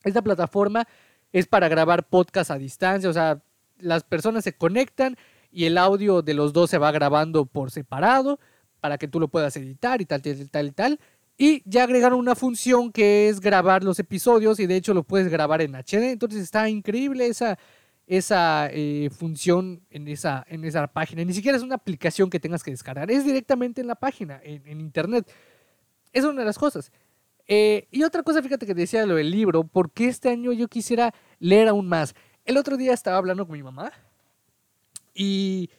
Esta 0.04 0.24
plataforma 0.24 0.88
es 1.31 1.48
para 1.48 1.68
grabar 1.68 2.08
podcast 2.08 2.52
a 2.52 2.58
distancia, 2.58 3.10
o 3.10 3.14
sea, 3.14 3.42
las 3.78 4.04
personas 4.04 4.44
se 4.44 4.54
conectan 4.54 5.16
y 5.52 5.66
el 5.66 5.78
audio 5.78 6.22
de 6.22 6.34
los 6.34 6.54
dos 6.54 6.70
se 6.70 6.78
va 6.78 6.92
grabando 6.92 7.46
por 7.46 7.72
separado 7.72 8.40
para 8.80 8.98
que 8.98 9.08
tú 9.08 9.20
lo 9.20 9.28
puedas 9.28 9.56
editar 9.58 10.02
y 10.02 10.06
tal, 10.06 10.22
tal, 10.22 10.50
tal 10.50 10.74
tal. 10.74 11.00
Y 11.38 11.64
ya 11.66 11.84
agregaron 11.84 12.20
una 12.20 12.36
función 12.36 12.92
que 12.92 13.30
es 13.30 13.40
grabar 13.40 13.84
los 13.84 13.98
episodios 14.00 14.60
y 14.60 14.68
de 14.68 14.76
hecho 14.76 14.94
lo 14.94 15.04
puedes 15.04 15.30
grabar 15.30 15.62
en 15.62 15.74
HD. 15.74 16.12
Entonces 16.12 16.42
está 16.42 16.68
increíble 16.68 17.28
esa, 17.28 17.58
esa 18.08 18.68
eh, 18.72 19.10
función 19.12 19.81
en 19.90 20.08
esa, 20.08 20.44
en 20.50 20.66
esa 20.66 20.88
página. 20.88 21.24
Ni 21.24 21.34
siquiera 21.34 21.56
es 21.58 21.64
una 21.64 21.76
aplicación 21.76 22.30
que 22.30 22.40
tengas 22.40 22.64
que 22.64 22.72
descargar, 22.72 23.10
es 23.10 23.24
directamente 23.24 23.80
en 23.80 23.88
la 23.88 23.96
página, 23.96 24.42
en, 24.44 24.81
internet. 24.81 25.31
Es 26.12 26.26
una 26.26 26.40
de 26.42 26.46
las 26.46 26.58
cosas. 26.58 26.92
Eh, 27.51 27.88
y 27.90 28.04
otra 28.04 28.22
cosa, 28.22 28.44
fíjate 28.44 28.68
que 28.68 28.75
decía 28.75 29.07
lo 29.07 29.16
del 29.16 29.31
libro, 29.31 29.63
porque 29.63 30.07
este 30.07 30.30
año 30.30 30.54
yo 30.54 30.68
quisiera 30.68 31.16
leer 31.40 31.68
aún 31.68 31.88
más. 31.88 32.13
El 32.46 32.57
otro 32.57 32.78
día 32.78 32.94
estaba 32.94 33.18
hablando 33.18 33.48
con 33.48 33.54
mi 33.54 33.63
mamá 33.63 33.92
y 35.16 35.72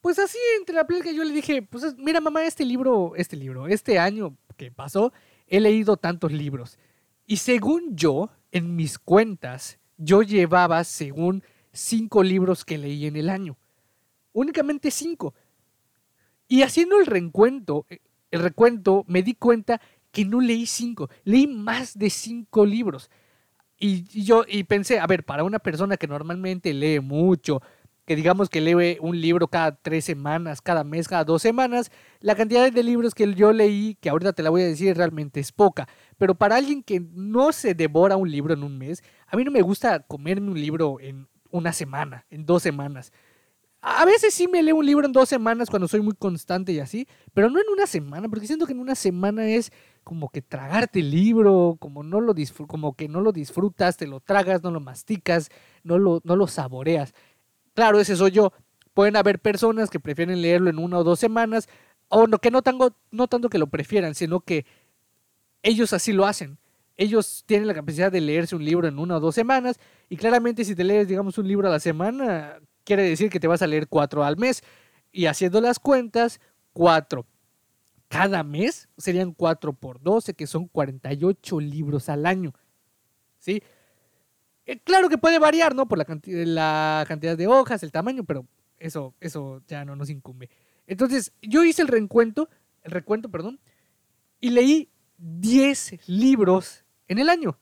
pues 0.00 0.20
así 0.20 0.38
entre 0.56 0.76
la 0.76 0.86
plática 0.86 1.10
yo 1.10 1.24
le 1.24 1.32
dije, 1.34 1.62
pues 1.62 1.96
mira 1.98 2.20
mamá, 2.20 2.44
este 2.44 2.64
libro, 2.64 3.16
este 3.16 3.34
libro, 3.34 3.66
este 3.66 3.98
año 3.98 4.36
que 4.56 4.70
pasó, 4.70 5.12
he 5.48 5.58
leído 5.58 5.96
tantos 5.96 6.30
libros. 6.30 6.78
Y 7.26 7.38
según 7.38 7.96
yo, 7.96 8.30
en 8.52 8.76
mis 8.76 8.96
cuentas, 8.96 9.80
yo 9.96 10.22
llevaba 10.22 10.84
según 10.84 11.42
cinco 11.72 12.22
libros 12.22 12.64
que 12.64 12.78
leí 12.78 13.04
en 13.04 13.16
el 13.16 13.30
año. 13.30 13.56
Únicamente 14.32 14.92
cinco. 14.92 15.34
Y 16.46 16.62
haciendo 16.62 17.00
el 17.00 17.06
recuento, 17.06 17.84
el 18.30 18.40
recuento, 18.42 19.04
me 19.08 19.24
di 19.24 19.34
cuenta 19.34 19.80
que 20.16 20.24
no 20.24 20.40
leí 20.40 20.64
cinco, 20.64 21.10
leí 21.24 21.46
más 21.46 21.98
de 21.98 22.08
cinco 22.08 22.64
libros. 22.64 23.10
Y, 23.78 24.04
yo 24.24 24.46
y 24.48 24.64
pensé, 24.64 24.98
a 24.98 25.06
ver, 25.06 25.26
para 25.26 25.44
una 25.44 25.58
persona 25.58 25.98
que 25.98 26.06
normalmente 26.06 26.72
lee 26.72 27.00
mucho, 27.00 27.60
que 28.06 28.16
digamos 28.16 28.48
que 28.48 28.62
lee 28.62 28.96
un 29.02 29.20
libro 29.20 29.46
cada 29.46 29.76
tres 29.76 30.06
semanas, 30.06 30.62
cada 30.62 30.84
mes, 30.84 31.06
cada 31.06 31.22
dos 31.22 31.42
semanas, 31.42 31.92
la 32.20 32.34
cantidad 32.34 32.72
de 32.72 32.82
libros 32.82 33.14
que 33.14 33.34
yo 33.34 33.52
leí, 33.52 33.98
que 34.00 34.08
ahorita 34.08 34.32
te 34.32 34.42
la 34.42 34.48
voy 34.48 34.62
a 34.62 34.66
decir, 34.66 34.96
realmente 34.96 35.38
es 35.38 35.52
poca. 35.52 35.86
Pero 36.16 36.34
para 36.34 36.56
alguien 36.56 36.82
que 36.82 36.98
no 36.98 37.52
se 37.52 37.74
devora 37.74 38.16
un 38.16 38.30
libro 38.30 38.54
en 38.54 38.62
un 38.62 38.78
mes, 38.78 39.04
a 39.26 39.36
mí 39.36 39.44
no 39.44 39.50
me 39.50 39.60
gusta 39.60 40.00
comerme 40.00 40.50
un 40.50 40.58
libro 40.58 40.96
en 40.98 41.28
una 41.50 41.74
semana, 41.74 42.24
en 42.30 42.46
dos 42.46 42.62
semanas. 42.62 43.12
A 43.82 44.06
veces 44.06 44.32
sí 44.32 44.48
me 44.48 44.62
leo 44.62 44.76
un 44.76 44.86
libro 44.86 45.04
en 45.04 45.12
dos 45.12 45.28
semanas 45.28 45.68
cuando 45.68 45.88
soy 45.88 46.00
muy 46.00 46.14
constante 46.14 46.72
y 46.72 46.80
así, 46.80 47.06
pero 47.34 47.50
no 47.50 47.60
en 47.60 47.66
una 47.70 47.86
semana, 47.86 48.30
porque 48.30 48.46
siento 48.46 48.64
que 48.64 48.72
en 48.72 48.80
una 48.80 48.94
semana 48.94 49.46
es 49.46 49.70
como 50.06 50.28
que 50.28 50.40
tragarte 50.40 51.00
el 51.00 51.10
libro, 51.10 51.78
como, 51.80 52.04
no 52.04 52.20
lo 52.20 52.32
como 52.68 52.94
que 52.94 53.08
no 53.08 53.20
lo 53.20 53.32
disfrutas, 53.32 53.96
te 53.96 54.06
lo 54.06 54.20
tragas, 54.20 54.62
no 54.62 54.70
lo 54.70 54.78
masticas, 54.78 55.50
no 55.82 55.98
lo, 55.98 56.20
no 56.22 56.36
lo 56.36 56.46
saboreas. 56.46 57.12
Claro, 57.74 57.98
ese 57.98 58.14
soy 58.14 58.30
yo. 58.30 58.52
Pueden 58.94 59.16
haber 59.16 59.40
personas 59.40 59.90
que 59.90 59.98
prefieren 59.98 60.40
leerlo 60.40 60.70
en 60.70 60.78
una 60.78 60.98
o 60.98 61.04
dos 61.04 61.18
semanas, 61.18 61.68
o 62.06 62.28
no, 62.28 62.38
que 62.38 62.52
no, 62.52 62.62
tanto, 62.62 62.96
no 63.10 63.26
tanto 63.26 63.48
que 63.48 63.58
lo 63.58 63.66
prefieran, 63.66 64.14
sino 64.14 64.38
que 64.38 64.64
ellos 65.64 65.92
así 65.92 66.12
lo 66.12 66.24
hacen. 66.24 66.56
Ellos 66.96 67.42
tienen 67.44 67.66
la 67.66 67.74
capacidad 67.74 68.12
de 68.12 68.20
leerse 68.20 68.54
un 68.54 68.64
libro 68.64 68.86
en 68.86 69.00
una 69.00 69.16
o 69.16 69.20
dos 69.20 69.34
semanas, 69.34 69.80
y 70.08 70.16
claramente 70.16 70.64
si 70.64 70.76
te 70.76 70.84
lees, 70.84 71.08
digamos, 71.08 71.36
un 71.36 71.48
libro 71.48 71.66
a 71.66 71.72
la 71.72 71.80
semana, 71.80 72.60
quiere 72.84 73.02
decir 73.02 73.28
que 73.28 73.40
te 73.40 73.48
vas 73.48 73.60
a 73.60 73.66
leer 73.66 73.88
cuatro 73.88 74.22
al 74.22 74.36
mes. 74.36 74.62
Y 75.10 75.26
haciendo 75.26 75.60
las 75.60 75.80
cuentas, 75.80 76.40
cuatro. 76.72 77.26
Cada 78.08 78.42
mes 78.42 78.88
serían 78.96 79.32
cuatro 79.32 79.72
por 79.72 80.00
doce, 80.00 80.34
que 80.34 80.46
son 80.46 80.68
48 80.68 81.60
libros 81.60 82.08
al 82.08 82.26
año. 82.26 82.54
¿Sí? 83.38 83.62
Eh, 84.64 84.80
claro 84.80 85.08
que 85.08 85.18
puede 85.18 85.38
variar, 85.38 85.74
¿no? 85.74 85.86
Por 85.86 85.98
la, 85.98 86.06
la 86.26 87.04
cantidad 87.06 87.36
de 87.36 87.46
hojas, 87.46 87.82
el 87.82 87.92
tamaño, 87.92 88.24
pero 88.24 88.46
eso, 88.78 89.14
eso 89.20 89.62
ya 89.66 89.84
no 89.84 89.96
nos 89.96 90.10
incumbe. 90.10 90.50
Entonces, 90.86 91.32
yo 91.42 91.64
hice 91.64 91.82
el 91.82 91.88
recuento, 91.88 92.48
el 92.82 92.92
recuento, 92.92 93.30
perdón, 93.30 93.60
y 94.40 94.50
leí 94.50 94.90
10 95.18 96.08
libros 96.08 96.84
en 97.08 97.18
el 97.18 97.28
año. 97.28 97.58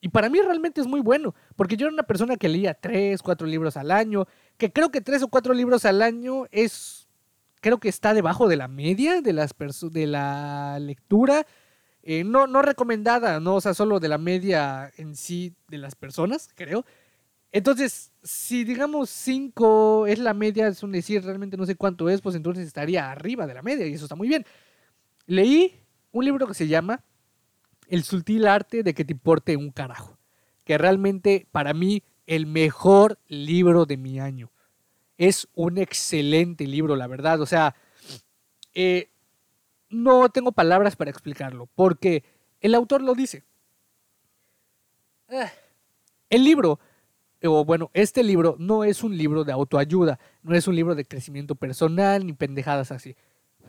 Y 0.00 0.08
para 0.08 0.28
mí 0.28 0.40
realmente 0.40 0.80
es 0.80 0.86
muy 0.86 1.00
bueno, 1.00 1.34
porque 1.56 1.76
yo 1.76 1.86
era 1.86 1.92
una 1.92 2.02
persona 2.02 2.36
que 2.36 2.48
leía 2.48 2.74
tres, 2.74 3.22
cuatro 3.22 3.46
libros 3.46 3.76
al 3.76 3.90
año, 3.90 4.26
que 4.56 4.72
creo 4.72 4.90
que 4.90 5.00
tres 5.00 5.22
o 5.22 5.28
cuatro 5.28 5.54
libros 5.54 5.84
al 5.84 6.02
año 6.02 6.44
es, 6.50 7.05
creo 7.60 7.78
que 7.78 7.88
está 7.88 8.14
debajo 8.14 8.48
de 8.48 8.56
la 8.56 8.68
media 8.68 9.20
de, 9.22 9.32
las 9.32 9.54
de 9.92 10.06
la 10.06 10.78
lectura. 10.80 11.46
eh, 12.02 12.24
no, 12.24 12.46
no 12.46 12.62
recomendada, 12.62 13.40
¿no? 13.40 13.56
O 13.56 13.60
sea, 13.60 13.74
solo 13.74 14.00
de 14.00 14.08
la 14.08 14.18
media 14.18 14.92
en 14.96 15.16
sí 15.16 15.54
de 15.68 15.78
las 15.78 15.94
personas, 15.96 16.48
creo. 16.54 16.84
Entonces, 17.52 18.12
si 18.22 18.64
digamos 18.64 19.10
5 19.10 20.06
es 20.06 20.18
la 20.18 20.34
media, 20.34 20.68
es 20.68 20.82
un 20.82 20.92
decir, 20.92 21.24
realmente 21.24 21.56
no 21.56 21.66
sé 21.66 21.76
cuánto 21.76 22.08
es, 22.10 22.20
pues 22.22 22.36
entonces 22.36 22.66
estaría 22.66 23.10
arriba 23.10 23.46
de 23.46 23.54
la 23.54 23.62
media 23.62 23.86
y 23.86 23.94
eso 23.94 24.04
está 24.06 24.16
muy 24.16 24.28
bien. 24.28 24.44
Leí 25.26 25.80
un 26.12 26.24
libro 26.24 26.46
que 26.46 26.54
se 26.54 26.68
llama 26.68 27.04
El 27.88 28.04
sutil 28.04 28.46
arte 28.46 28.82
de 28.82 28.94
que 28.94 29.04
te 29.04 29.12
importe 29.12 29.56
un 29.56 29.70
carajo, 29.70 30.18
que 30.64 30.78
realmente 30.78 31.46
para 31.52 31.74
mí 31.74 32.02
el 32.26 32.46
mejor 32.46 33.18
libro 33.28 33.86
de 33.86 33.96
mi 33.96 34.20
año. 34.20 34.50
Es 35.18 35.48
un 35.54 35.78
excelente 35.78 36.66
libro, 36.66 36.96
la 36.96 37.06
verdad. 37.06 37.40
O 37.40 37.46
sea, 37.46 37.74
eh, 38.74 39.08
no 39.88 40.28
tengo 40.28 40.52
palabras 40.52 40.96
para 40.96 41.10
explicarlo, 41.10 41.68
porque 41.74 42.24
el 42.60 42.74
autor 42.74 43.02
lo 43.02 43.14
dice. 43.14 43.44
Ah, 45.28 45.50
el 46.30 46.44
libro, 46.44 46.78
o 47.42 47.64
bueno, 47.64 47.90
este 47.94 48.22
libro 48.22 48.56
no 48.58 48.84
es 48.84 49.02
un 49.02 49.16
libro 49.16 49.44
de 49.44 49.52
autoayuda, 49.52 50.18
no 50.42 50.54
es 50.54 50.66
un 50.66 50.76
libro 50.76 50.94
de 50.94 51.04
crecimiento 51.04 51.54
personal 51.54 52.26
ni 52.26 52.32
pendejadas 52.32 52.92
así. 52.92 53.16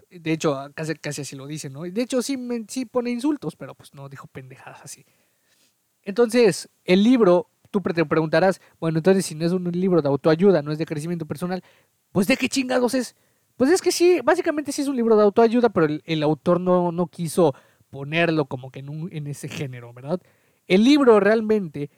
De 0.10 0.32
hecho, 0.32 0.72
casi, 0.74 0.96
casi 0.96 1.22
así 1.22 1.36
lo 1.36 1.48
dice, 1.48 1.70
¿no? 1.70 1.84
De 1.84 2.02
hecho, 2.02 2.22
sí, 2.22 2.38
sí 2.68 2.86
pone 2.86 3.10
insultos, 3.10 3.56
pero 3.56 3.76
pues 3.76 3.94
no 3.94 4.10
dijo 4.10 4.28
pendejadas 4.28 4.82
así. 4.84 5.06
Entonces, 6.04 6.70
el 6.86 7.04
libro, 7.04 7.50
tú 7.70 7.82
te 7.82 8.06
preguntarás, 8.06 8.62
bueno, 8.80 9.00
entonces 9.00 9.26
si 9.26 9.36
no 9.36 9.46
es 9.46 9.52
un 9.52 9.64
libro 9.72 10.02
de 10.02 10.10
autoayuda, 10.10 10.62
no 10.62 10.72
es 10.72 10.78
de 10.78 10.86
crecimiento 10.86 11.26
personal, 11.26 11.64
pues 12.12 12.28
de 12.28 12.38
qué 12.38 12.50
chingados 12.50 12.94
es. 12.94 13.16
Pues 13.56 13.72
es 13.72 13.82
que 13.82 13.92
sí, 13.92 14.20
básicamente 14.24 14.72
sí 14.72 14.82
es 14.82 14.88
un 14.88 14.96
libro 14.96 15.16
de 15.16 15.24
autoayuda, 15.24 15.70
pero 15.70 15.88
el, 16.04 16.24
autor 16.24 16.60
no, 16.60 16.92
no, 16.92 17.08
quiso 17.08 17.56
ponerlo 17.90 18.46
como 18.46 18.70
que 18.72 18.80
en, 18.80 19.10
en 19.12 19.28
ese 19.28 19.50
género, 19.50 19.94
¿verdad? 19.94 20.22
El 20.68 20.84
libro 20.84 21.20
realmente 21.20 21.90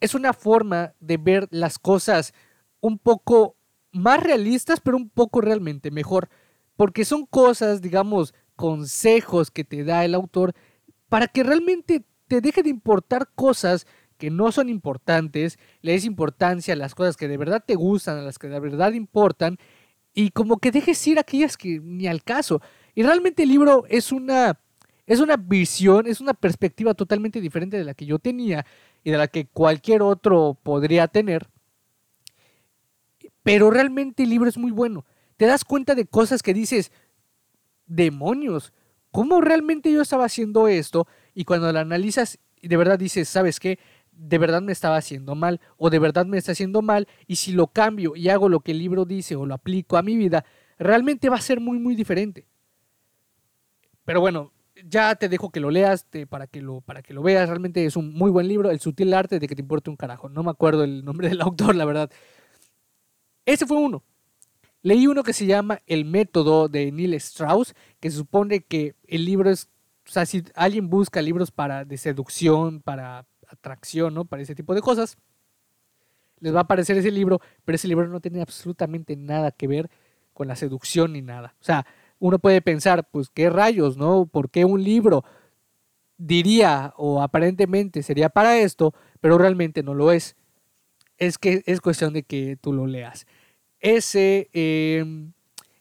es 0.00 0.14
una 0.14 0.32
forma 0.32 0.94
de 1.00 1.16
ver 1.16 1.48
las 1.50 1.78
cosas 1.78 2.34
un 2.80 2.98
poco 2.98 3.56
más 3.92 4.22
realistas, 4.22 4.80
pero 4.80 4.96
un 4.96 5.08
poco 5.08 5.40
realmente 5.40 5.90
mejor, 5.90 6.28
porque 6.76 7.04
son 7.04 7.26
cosas, 7.26 7.80
digamos, 7.80 8.34
consejos 8.56 9.50
que 9.50 9.64
te 9.64 9.84
da 9.84 10.04
el 10.04 10.14
autor 10.14 10.52
para 11.08 11.28
que 11.28 11.42
realmente 11.42 12.04
te 12.26 12.40
deje 12.40 12.62
de 12.62 12.70
importar 12.70 13.28
cosas 13.34 13.86
que 14.18 14.30
no 14.30 14.52
son 14.52 14.68
importantes, 14.68 15.58
le 15.82 15.92
des 15.92 16.04
importancia 16.04 16.74
a 16.74 16.76
las 16.76 16.94
cosas 16.94 17.16
que 17.16 17.28
de 17.28 17.36
verdad 17.36 17.62
te 17.66 17.74
gustan, 17.74 18.18
a 18.18 18.22
las 18.22 18.38
que 18.38 18.48
de 18.48 18.60
verdad 18.60 18.92
importan, 18.92 19.58
y 20.14 20.30
como 20.30 20.58
que 20.58 20.70
dejes 20.70 21.04
ir 21.06 21.18
aquellas 21.18 21.56
que 21.56 21.80
ni 21.80 22.06
al 22.06 22.22
caso. 22.22 22.62
Y 22.94 23.02
realmente 23.02 23.42
el 23.42 23.48
libro 23.48 23.84
es 23.88 24.12
una, 24.12 24.60
es 25.06 25.20
una 25.20 25.36
visión, 25.36 26.06
es 26.06 26.20
una 26.20 26.34
perspectiva 26.34 26.94
totalmente 26.94 27.40
diferente 27.40 27.76
de 27.76 27.84
la 27.84 27.94
que 27.94 28.06
yo 28.06 28.18
tenía 28.18 28.64
y 29.02 29.10
de 29.10 29.18
la 29.18 29.26
que 29.26 29.46
cualquier 29.46 30.02
otro 30.02 30.56
podría 30.62 31.08
tener. 31.08 31.48
Pero 33.42 33.70
realmente 33.70 34.22
el 34.22 34.30
libro 34.30 34.48
es 34.48 34.56
muy 34.56 34.70
bueno. 34.70 35.04
Te 35.36 35.46
das 35.46 35.64
cuenta 35.64 35.94
de 35.94 36.06
cosas 36.06 36.42
que 36.42 36.54
dices, 36.54 36.92
demonios, 37.86 38.72
¿cómo 39.10 39.40
realmente 39.40 39.92
yo 39.92 40.00
estaba 40.00 40.24
haciendo 40.24 40.68
esto? 40.68 41.06
Y 41.34 41.44
cuando 41.44 41.70
la 41.72 41.80
analizas, 41.80 42.38
de 42.62 42.76
verdad 42.76 42.98
dices, 42.98 43.28
¿sabes 43.28 43.60
qué? 43.60 43.78
De 44.16 44.38
verdad 44.38 44.62
me 44.62 44.72
estaba 44.72 44.96
haciendo 44.96 45.34
mal 45.34 45.60
o 45.76 45.90
de 45.90 45.98
verdad 45.98 46.26
me 46.26 46.38
está 46.38 46.52
haciendo 46.52 46.82
mal 46.82 47.08
y 47.26 47.36
si 47.36 47.52
lo 47.52 47.68
cambio 47.68 48.16
y 48.16 48.28
hago 48.28 48.48
lo 48.48 48.60
que 48.60 48.72
el 48.72 48.78
libro 48.78 49.04
dice 49.04 49.36
o 49.36 49.46
lo 49.46 49.54
aplico 49.54 49.96
a 49.96 50.02
mi 50.02 50.16
vida, 50.16 50.44
realmente 50.78 51.28
va 51.28 51.36
a 51.36 51.40
ser 51.40 51.60
muy 51.60 51.78
muy 51.78 51.94
diferente. 51.94 52.46
Pero 54.04 54.20
bueno, 54.20 54.52
ya 54.88 55.14
te 55.14 55.28
dejo 55.28 55.50
que 55.50 55.60
lo 55.60 55.70
leas 55.70 56.06
para, 56.28 56.46
que 56.46 56.60
lo, 56.60 56.80
para 56.80 57.02
que 57.02 57.14
lo 57.14 57.22
veas. 57.22 57.48
Realmente 57.48 57.84
es 57.86 57.96
un 57.96 58.12
muy 58.12 58.30
buen 58.30 58.48
libro, 58.48 58.70
El 58.70 58.80
sutil 58.80 59.14
arte 59.14 59.38
de 59.38 59.48
que 59.48 59.54
te 59.54 59.62
importe 59.62 59.90
un 59.90 59.96
carajo. 59.96 60.28
No 60.28 60.42
me 60.42 60.50
acuerdo 60.50 60.84
el 60.84 61.04
nombre 61.04 61.28
del 61.28 61.40
autor, 61.42 61.74
la 61.74 61.84
verdad. 61.84 62.10
Ese 63.46 63.66
fue 63.66 63.78
uno. 63.78 64.02
Leí 64.82 65.06
uno 65.06 65.22
que 65.22 65.32
se 65.32 65.46
llama 65.46 65.80
El 65.86 66.04
método 66.04 66.68
de 66.68 66.92
Neil 66.92 67.14
Strauss, 67.14 67.74
que 68.00 68.10
supone 68.10 68.60
que 68.60 68.94
el 69.06 69.24
libro 69.24 69.50
es, 69.50 69.70
o 70.06 70.10
sea, 70.10 70.26
si 70.26 70.44
alguien 70.54 70.90
busca 70.90 71.22
libros 71.22 71.50
para 71.50 71.86
de 71.86 71.96
seducción, 71.96 72.82
para 72.82 73.24
atracción, 73.54 74.14
¿no? 74.14 74.24
Para 74.24 74.42
ese 74.42 74.54
tipo 74.54 74.74
de 74.74 74.80
cosas. 74.80 75.16
Les 76.40 76.54
va 76.54 76.58
a 76.58 76.62
aparecer 76.62 76.96
ese 76.96 77.10
libro, 77.10 77.40
pero 77.64 77.76
ese 77.76 77.88
libro 77.88 78.06
no 78.08 78.20
tiene 78.20 78.42
absolutamente 78.42 79.16
nada 79.16 79.50
que 79.50 79.66
ver 79.66 79.90
con 80.32 80.48
la 80.48 80.56
seducción 80.56 81.12
ni 81.12 81.22
nada. 81.22 81.54
O 81.60 81.64
sea, 81.64 81.86
uno 82.18 82.38
puede 82.38 82.60
pensar, 82.60 83.08
pues, 83.10 83.30
¿qué 83.30 83.50
rayos, 83.50 83.96
no? 83.96 84.26
¿Por 84.26 84.50
qué 84.50 84.64
un 84.64 84.82
libro 84.82 85.24
diría 86.16 86.92
o 86.96 87.22
aparentemente 87.22 88.02
sería 88.02 88.28
para 88.28 88.58
esto, 88.58 88.94
pero 89.20 89.38
realmente 89.38 89.82
no 89.82 89.94
lo 89.94 90.12
es? 90.12 90.36
Es 91.18 91.38
que 91.38 91.62
es 91.66 91.80
cuestión 91.80 92.12
de 92.12 92.24
que 92.24 92.56
tú 92.60 92.72
lo 92.72 92.86
leas. 92.86 93.26
Ese, 93.80 94.48
em, 94.52 95.32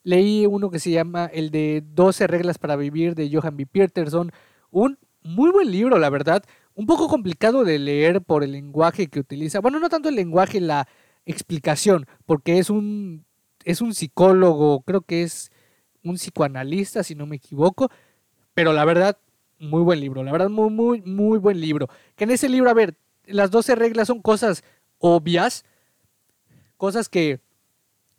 leí 0.04 0.46
uno 0.46 0.70
que 0.70 0.80
se 0.80 0.92
llama 0.92 1.26
el 1.34 1.50
de 1.50 1.84
12 1.86 2.28
reglas 2.28 2.58
para 2.58 2.76
vivir 2.76 3.16
de 3.16 3.30
Johan 3.34 3.58
B. 3.58 3.66
Peterson, 3.66 4.32
un 4.70 4.98
muy 5.24 5.52
buen 5.52 5.72
libro, 5.72 5.98
la 5.98 6.10
verdad 6.10 6.44
un 6.76 6.86
poco 6.86 7.08
complicado 7.08 7.64
de 7.64 7.80
leer 7.80 8.22
por 8.22 8.44
el 8.44 8.52
lenguaje 8.52 9.08
que 9.08 9.20
utiliza. 9.20 9.60
Bueno, 9.60 9.80
no 9.80 9.90
tanto 9.90 10.10
el 10.10 10.16
lenguaje, 10.16 10.60
la 10.60 10.88
explicación, 11.26 12.08
porque 12.26 12.58
es 12.60 12.70
un, 12.70 13.26
es 13.64 13.82
un 13.82 13.94
psicólogo, 13.94 14.82
creo 14.82 15.02
que 15.02 15.24
es 15.24 15.52
un 16.04 16.16
psicoanalista, 16.16 17.04
si 17.04 17.16
no 17.16 17.26
me 17.26 17.38
equivoco, 17.38 17.90
pero 18.54 18.74
la 18.74 18.86
verdad, 18.86 19.18
muy 19.60 19.82
buen 19.82 20.00
libro, 20.00 20.24
la 20.24 20.32
verdad, 20.32 20.50
muy, 20.50 20.70
muy, 20.70 21.02
muy 21.02 21.38
buen 21.38 21.62
libro. 21.62 21.88
Que 22.16 22.26
en 22.26 22.32
ese 22.32 22.50
libro, 22.50 22.70
a 22.70 22.74
ver, 22.74 22.96
las 23.26 23.52
12 23.52 23.76
reglas 23.76 24.08
son 24.08 24.22
cosas 24.22 24.64
obvias, 24.98 25.64
cosas 26.78 27.08
que 27.08 27.40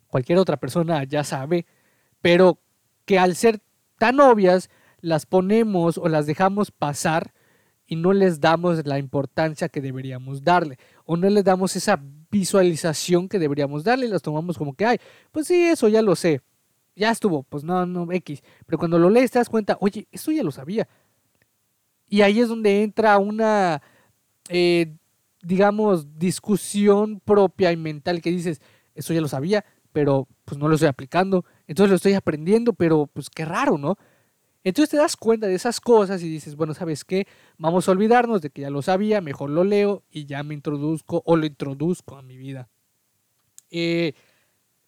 cualquier 0.07 0.39
otra 0.39 0.57
persona 0.57 1.03
ya 1.03 1.23
sabe, 1.23 1.65
pero 2.21 2.59
que 3.05 3.19
al 3.19 3.35
ser 3.35 3.61
tan 3.99 4.19
obvias, 4.19 4.69
las 5.01 5.27
ponemos 5.27 5.99
o 5.99 6.07
las 6.09 6.25
dejamos 6.25 6.71
pasar 6.71 7.34
y 7.87 7.95
no 7.95 8.13
les 8.13 8.39
damos 8.39 8.85
la 8.85 8.99
importancia 8.99 9.69
que 9.69 9.81
deberíamos 9.81 10.43
darle 10.43 10.77
o 11.05 11.17
no 11.17 11.29
les 11.29 11.43
damos 11.43 11.75
esa 11.75 12.01
visualización 12.31 13.29
que 13.29 13.39
deberíamos 13.39 13.83
darle 13.83 14.07
y 14.07 14.09
las 14.09 14.21
tomamos 14.21 14.57
como 14.57 14.73
que, 14.73 14.85
ay, 14.85 14.97
pues 15.31 15.47
sí, 15.47 15.55
eso 15.65 15.87
ya 15.87 16.01
lo 16.01 16.15
sé, 16.15 16.41
ya 16.95 17.11
estuvo, 17.11 17.43
pues 17.43 17.63
no, 17.63 17.85
no, 17.85 18.11
X. 18.11 18.41
Pero 18.65 18.77
cuando 18.77 18.97
lo 18.97 19.09
lees 19.09 19.31
te 19.31 19.39
das 19.39 19.49
cuenta, 19.49 19.77
oye, 19.79 20.07
esto 20.11 20.31
ya 20.31 20.43
lo 20.43 20.51
sabía. 20.51 20.87
Y 22.07 22.21
ahí 22.21 22.39
es 22.39 22.49
donde 22.49 22.83
entra 22.83 23.17
una, 23.17 23.81
eh, 24.49 24.95
digamos, 25.41 26.17
discusión 26.17 27.19
propia 27.19 27.71
y 27.71 27.77
mental 27.77 28.21
que 28.21 28.31
dices, 28.31 28.61
eso 28.93 29.13
ya 29.13 29.21
lo 29.21 29.27
sabía, 29.27 29.65
pero 29.91 30.27
pues 30.45 30.57
no 30.57 30.67
lo 30.67 30.75
estoy 30.75 30.89
aplicando, 30.89 31.45
entonces 31.67 31.89
lo 31.89 31.95
estoy 31.95 32.13
aprendiendo, 32.13 32.73
pero 32.73 33.07
pues 33.07 33.29
qué 33.29 33.45
raro, 33.45 33.77
¿no? 33.77 33.97
Entonces 34.65 34.89
te 34.89 34.97
das 34.97 35.15
cuenta 35.15 35.45
de 35.45 35.53
esas 35.53 35.79
cosas 35.79 36.23
y 36.23 36.27
dices, 36.27 36.55
bueno, 36.55 36.73
¿sabes 36.73 37.05
qué? 37.05 37.27
Vamos 37.59 37.87
a 37.87 37.91
olvidarnos 37.91 38.41
de 38.41 38.49
que 38.49 38.63
ya 38.63 38.71
lo 38.71 38.81
sabía, 38.81 39.21
mejor 39.21 39.51
lo 39.51 39.63
leo 39.63 40.03
y 40.09 40.25
ya 40.25 40.41
me 40.41 40.55
introduzco 40.55 41.21
o 41.23 41.35
lo 41.35 41.45
introduzco 41.45 42.17
a 42.17 42.23
mi 42.23 42.35
vida. 42.35 42.67
Eh, 43.69 44.13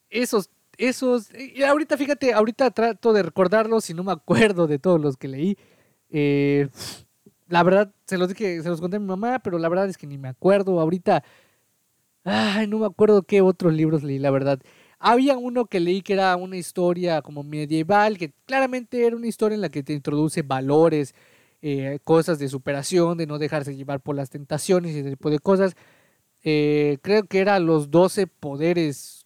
esos, 0.09 0.49
esos, 0.79 1.29
y 1.35 1.61
ahorita 1.61 1.95
fíjate, 1.95 2.33
ahorita 2.33 2.71
trato 2.71 3.13
de 3.13 3.21
recordarlos 3.21 3.87
y 3.91 3.93
no 3.93 4.03
me 4.03 4.11
acuerdo 4.13 4.65
de 4.65 4.79
todos 4.79 4.99
los 4.99 5.15
que 5.15 5.27
leí. 5.27 5.57
Eh, 6.09 6.69
la 7.47 7.61
verdad, 7.61 7.93
se 8.07 8.17
los 8.17 8.29
dije, 8.29 8.63
se 8.63 8.69
los 8.69 8.81
conté 8.81 8.97
a 8.97 8.99
mi 8.99 9.05
mamá, 9.05 9.37
pero 9.39 9.59
la 9.59 9.69
verdad 9.69 9.87
es 9.89 9.97
que 9.99 10.07
ni 10.07 10.17
me 10.17 10.29
acuerdo. 10.29 10.79
Ahorita, 10.79 11.23
ay, 12.23 12.65
no 12.65 12.79
me 12.79 12.87
acuerdo 12.87 13.21
qué 13.21 13.41
otros 13.41 13.73
libros 13.73 14.01
leí, 14.01 14.17
la 14.17 14.31
verdad. 14.31 14.59
Había 14.99 15.37
uno 15.37 15.65
que 15.65 15.79
leí 15.79 16.01
que 16.01 16.13
era 16.13 16.35
una 16.35 16.57
historia 16.57 17.21
como 17.21 17.43
medieval, 17.43 18.17
que 18.17 18.31
claramente 18.45 19.05
era 19.05 19.15
una 19.15 19.27
historia 19.27 19.55
en 19.55 19.61
la 19.61 19.69
que 19.69 19.83
te 19.83 19.93
introduce 19.93 20.41
valores, 20.41 21.13
eh, 21.61 21.99
cosas 22.03 22.39
de 22.39 22.49
superación, 22.49 23.17
de 23.17 23.27
no 23.27 23.37
dejarse 23.37 23.75
llevar 23.75 23.99
por 23.99 24.15
las 24.15 24.29
tentaciones 24.29 24.95
y 24.95 24.99
ese 24.99 25.11
tipo 25.11 25.29
de 25.29 25.39
cosas. 25.39 25.75
Eh, 26.43 26.97
creo 27.01 27.25
que 27.25 27.39
era 27.39 27.59
los 27.59 27.91
12 27.91 28.27
poderes, 28.27 29.25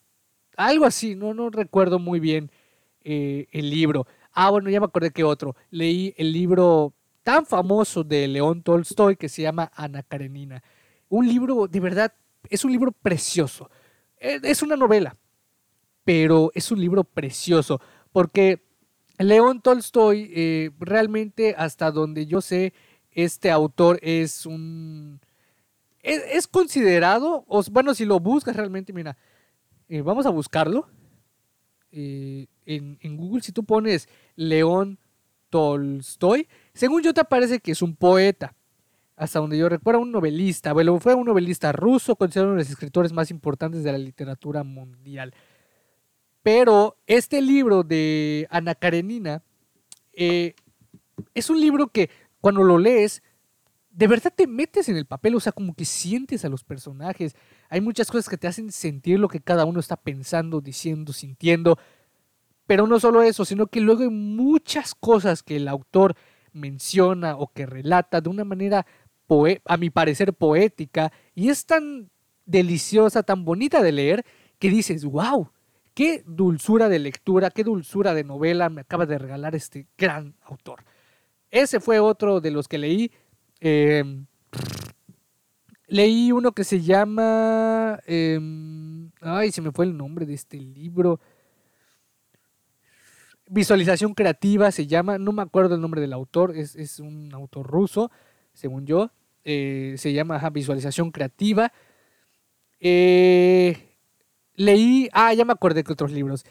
algo 0.57 0.85
así, 0.85 1.15
no, 1.15 1.33
no 1.33 1.49
recuerdo 1.49 1.99
muy 1.99 2.19
bien 2.19 2.51
eh, 3.03 3.47
el 3.51 3.69
libro. 3.69 4.07
Ah, 4.33 4.49
bueno, 4.49 4.69
ya 4.69 4.79
me 4.79 4.85
acordé 4.87 5.11
que 5.11 5.23
otro. 5.23 5.55
Leí 5.69 6.13
el 6.17 6.31
libro 6.33 6.93
tan 7.23 7.45
famoso 7.45 8.03
de 8.03 8.27
León 8.27 8.63
Tolstoy 8.63 9.15
que 9.15 9.29
se 9.29 9.41
llama 9.43 9.71
Ana 9.75 10.03
Karenina. 10.03 10.63
Un 11.09 11.27
libro, 11.27 11.67
de 11.67 11.79
verdad, 11.79 12.13
es 12.49 12.65
un 12.65 12.71
libro 12.71 12.91
precioso. 12.91 13.69
Es 14.17 14.61
una 14.61 14.75
novela, 14.75 15.17
pero 16.03 16.51
es 16.53 16.72
un 16.72 16.79
libro 16.79 17.03
precioso 17.03 17.81
porque 18.12 18.62
León 19.17 19.62
Tolstoy 19.62 20.31
eh, 20.34 20.72
realmente 20.79 21.55
hasta 21.58 21.91
donde 21.91 22.25
yo 22.25 22.41
sé 22.41 22.74
este 23.12 23.51
autor 23.51 24.00
es 24.01 24.46
un 24.46 25.20
es, 26.01 26.48
considerado 26.48 27.46
o, 27.48 27.63
bueno 27.72 27.93
si 27.93 28.05
lo 28.05 28.20
buscas 28.20 28.55
realmente 28.55 28.93
mira 28.93 29.17
eh, 29.89 30.01
vamos 30.01 30.25
a 30.25 30.29
buscarlo 30.29 30.88
eh, 31.91 32.48
en, 32.65 32.98
en, 33.01 33.17
Google 33.17 33.41
si 33.41 33.51
tú 33.51 33.63
pones 33.63 34.08
León 34.36 34.98
Tolstoy 35.51 36.48
Según 36.74 37.03
yo 37.03 37.13
te 37.13 37.24
parece 37.24 37.60
que 37.60 37.74
es 37.74 37.84
un 37.84 37.96
poeta, 37.96 38.55
hasta 39.15 39.39
donde 39.39 39.58
yo 39.58 39.70
recuerdo, 39.70 40.00
un 40.00 40.12
novelista. 40.12 40.74
Bueno, 40.74 41.00
fue 41.00 41.13
un 41.13 41.27
novelista 41.27 41.72
ruso, 41.72 42.15
considerado 42.15 42.53
uno 42.53 42.58
de 42.58 42.63
los 42.63 42.72
escritores 42.72 43.13
más 43.13 43.29
importantes 43.29 43.84
de 43.84 43.91
la 43.91 44.00
literatura 44.00 44.63
mundial. 44.63 45.36
Pero 46.43 46.98
este 47.05 47.41
libro 47.41 47.83
de 47.83 48.48
Ana 48.50 48.74
Karenina 48.75 49.43
eh, 50.13 50.55
es 51.33 51.50
un 51.50 51.62
libro 51.62 51.88
que 51.88 52.10
cuando 52.39 52.63
lo 52.63 52.79
lees, 52.79 53.21
de 53.91 54.07
verdad 54.07 54.33
te 54.36 54.48
metes 54.48 54.89
en 54.89 54.98
el 54.98 55.05
papel, 55.05 55.36
o 55.36 55.39
sea, 55.39 55.51
como 55.51 55.75
que 55.75 55.86
sientes 55.86 56.43
a 56.43 56.50
los 56.50 56.63
personajes. 56.63 57.36
Hay 57.69 57.81
muchas 57.81 58.10
cosas 58.10 58.29
que 58.29 58.38
te 58.38 58.48
hacen 58.48 58.71
sentir 58.71 59.19
lo 59.19 59.27
que 59.27 59.41
cada 59.41 59.65
uno 59.65 59.79
está 59.79 59.98
pensando, 59.98 60.62
diciendo, 60.62 61.13
sintiendo. 61.13 61.77
Pero 62.65 62.88
no 62.88 63.00
solo 63.00 63.21
eso, 63.21 63.45
sino 63.45 63.67
que 63.67 63.81
luego 63.81 64.01
hay 64.01 64.10
muchas 64.10 64.95
cosas 64.95 65.43
que 65.43 65.57
el 65.57 65.67
autor 65.67 66.15
menciona 66.53 67.36
o 67.36 67.51
que 67.51 67.65
relata 67.65 68.21
de 68.21 68.29
una 68.29 68.45
manera, 68.45 68.86
a 69.65 69.77
mi 69.77 69.89
parecer, 69.89 70.33
poética. 70.33 71.12
Y 71.36 71.50
es 71.50 71.65
tan 71.65 72.10
deliciosa, 72.45 73.24
tan 73.24 73.45
bonita 73.45 73.81
de 73.81 73.91
leer, 73.91 74.25
que 74.60 74.69
dices, 74.69 75.05
wow, 75.05 75.50
qué 75.93 76.24
dulzura 76.25 76.89
de 76.89 77.00
lectura, 77.00 77.51
qué 77.51 77.63
dulzura 77.63 78.13
de 78.13 78.24
novela 78.24 78.69
me 78.69 78.81
acaba 78.81 79.05
de 79.05 79.17
regalar 79.17 79.55
este 79.55 79.88
gran 79.98 80.36
autor. 80.43 80.83
Ese 81.50 81.79
fue 81.79 82.00
otro 82.00 82.39
de 82.39 82.51
los 82.51 82.67
que 82.67 82.77
leí. 82.77 83.12
Em, 83.60 84.25
leí 85.88 86.31
uno 86.31 86.53
que 86.53 86.63
se 86.63 86.81
llama... 86.81 88.00
Em, 88.05 89.12
ay, 89.19 89.51
se 89.51 89.62
me 89.62 89.71
fue 89.71 89.86
el 89.86 89.98
nombre 89.98 90.25
de 90.25 90.33
este 90.33 90.57
libro. 90.57 91.19
Visualización 93.48 94.13
creativa 94.13 94.71
se 94.71 94.88
llama, 94.88 95.17
no 95.17 95.33
me 95.33 95.41
acuerdo 95.41 95.75
el 95.75 95.81
nombre 95.81 96.00
del 96.00 96.13
autor, 96.13 96.55
es, 96.55 97.00
un 97.00 97.33
autor 97.33 97.67
ruso, 97.67 98.10
según 98.53 98.86
yo. 98.86 99.12
Eh, 99.43 99.95
se 99.98 100.13
llama 100.13 100.50
Visualización 100.51 101.12
creativa. 101.12 101.74
Eh, 102.79 103.90
leí, 104.55 105.10
ah, 105.13 105.34
ya 105.34 105.46
me 105.46 105.53
acordé 105.53 105.84
que 105.84 105.93
otros 105.93 106.12
libros, 106.12 106.46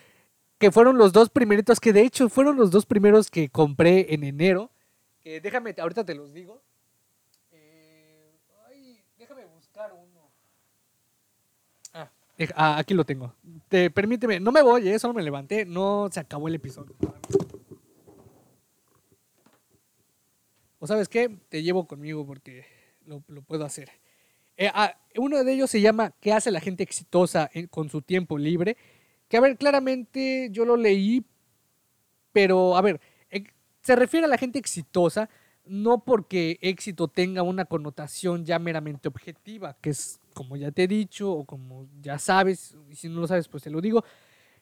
que 0.58 0.70
fueron 0.70 0.98
los 0.98 1.12
dos 1.12 1.30
primeritos, 1.30 1.80
que 1.80 1.92
de 1.92 2.02
hecho 2.02 2.28
fueron 2.28 2.56
los 2.56 2.70
dos 2.70 2.86
primeros 2.86 3.30
que 3.30 3.48
compré 3.48 4.14
en 4.14 4.24
enero 4.24 4.70
déjame, 5.38 5.74
ahorita 5.78 6.04
te 6.04 6.14
los 6.14 6.32
digo. 6.32 6.60
Eh, 7.52 8.32
ay, 8.68 9.00
déjame 9.18 9.44
buscar 9.46 9.92
uno. 9.92 10.30
Ah, 11.94 12.10
ah, 12.56 12.78
aquí 12.78 12.94
lo 12.94 13.04
tengo. 13.04 13.34
Te, 13.68 13.90
permíteme, 13.90 14.40
no 14.40 14.50
me 14.50 14.62
voy, 14.62 14.88
eh, 14.88 14.98
solo 14.98 15.14
me 15.14 15.22
levanté, 15.22 15.64
no 15.64 16.08
se 16.10 16.20
acabó 16.20 16.48
el 16.48 16.56
episodio. 16.56 16.96
¿O 20.78 20.86
sabes 20.86 21.08
qué? 21.08 21.28
Te 21.50 21.62
llevo 21.62 21.86
conmigo 21.86 22.26
porque 22.26 22.64
lo, 23.04 23.20
puedo 23.20 23.64
hacer. 23.64 23.90
Eh, 24.60 24.70
ah, 24.74 24.94
uno 25.16 25.42
de 25.42 25.54
ellos 25.54 25.70
se 25.70 25.80
llama 25.80 26.12
¿Qué 26.20 26.34
hace 26.34 26.50
la 26.50 26.60
gente 26.60 26.82
exitosa 26.82 27.50
con 27.70 27.88
su 27.88 28.02
tiempo 28.02 28.36
libre? 28.36 28.76
Que 29.26 29.38
a 29.38 29.40
ver, 29.40 29.56
claramente 29.56 30.50
yo 30.52 30.66
lo 30.66 30.76
leí, 30.76 31.24
pero 32.30 32.76
a 32.76 32.82
ver, 32.82 33.00
se 33.80 33.96
refiere 33.96 34.26
a 34.26 34.28
la 34.28 34.36
gente 34.36 34.58
exitosa, 34.58 35.30
no 35.64 36.04
porque 36.04 36.58
éxito 36.60 37.08
tenga 37.08 37.42
una 37.42 37.64
connotación 37.64 38.44
ya 38.44 38.58
meramente 38.58 39.08
objetiva, 39.08 39.78
que 39.80 39.90
es 39.90 40.20
como 40.34 40.58
ya 40.58 40.70
te 40.70 40.82
he 40.82 40.88
dicho 40.88 41.32
o 41.32 41.46
como 41.46 41.86
ya 42.02 42.18
sabes, 42.18 42.76
y 42.90 42.96
si 42.96 43.08
no 43.08 43.20
lo 43.20 43.26
sabes, 43.26 43.48
pues 43.48 43.62
te 43.62 43.70
lo 43.70 43.80
digo. 43.80 44.04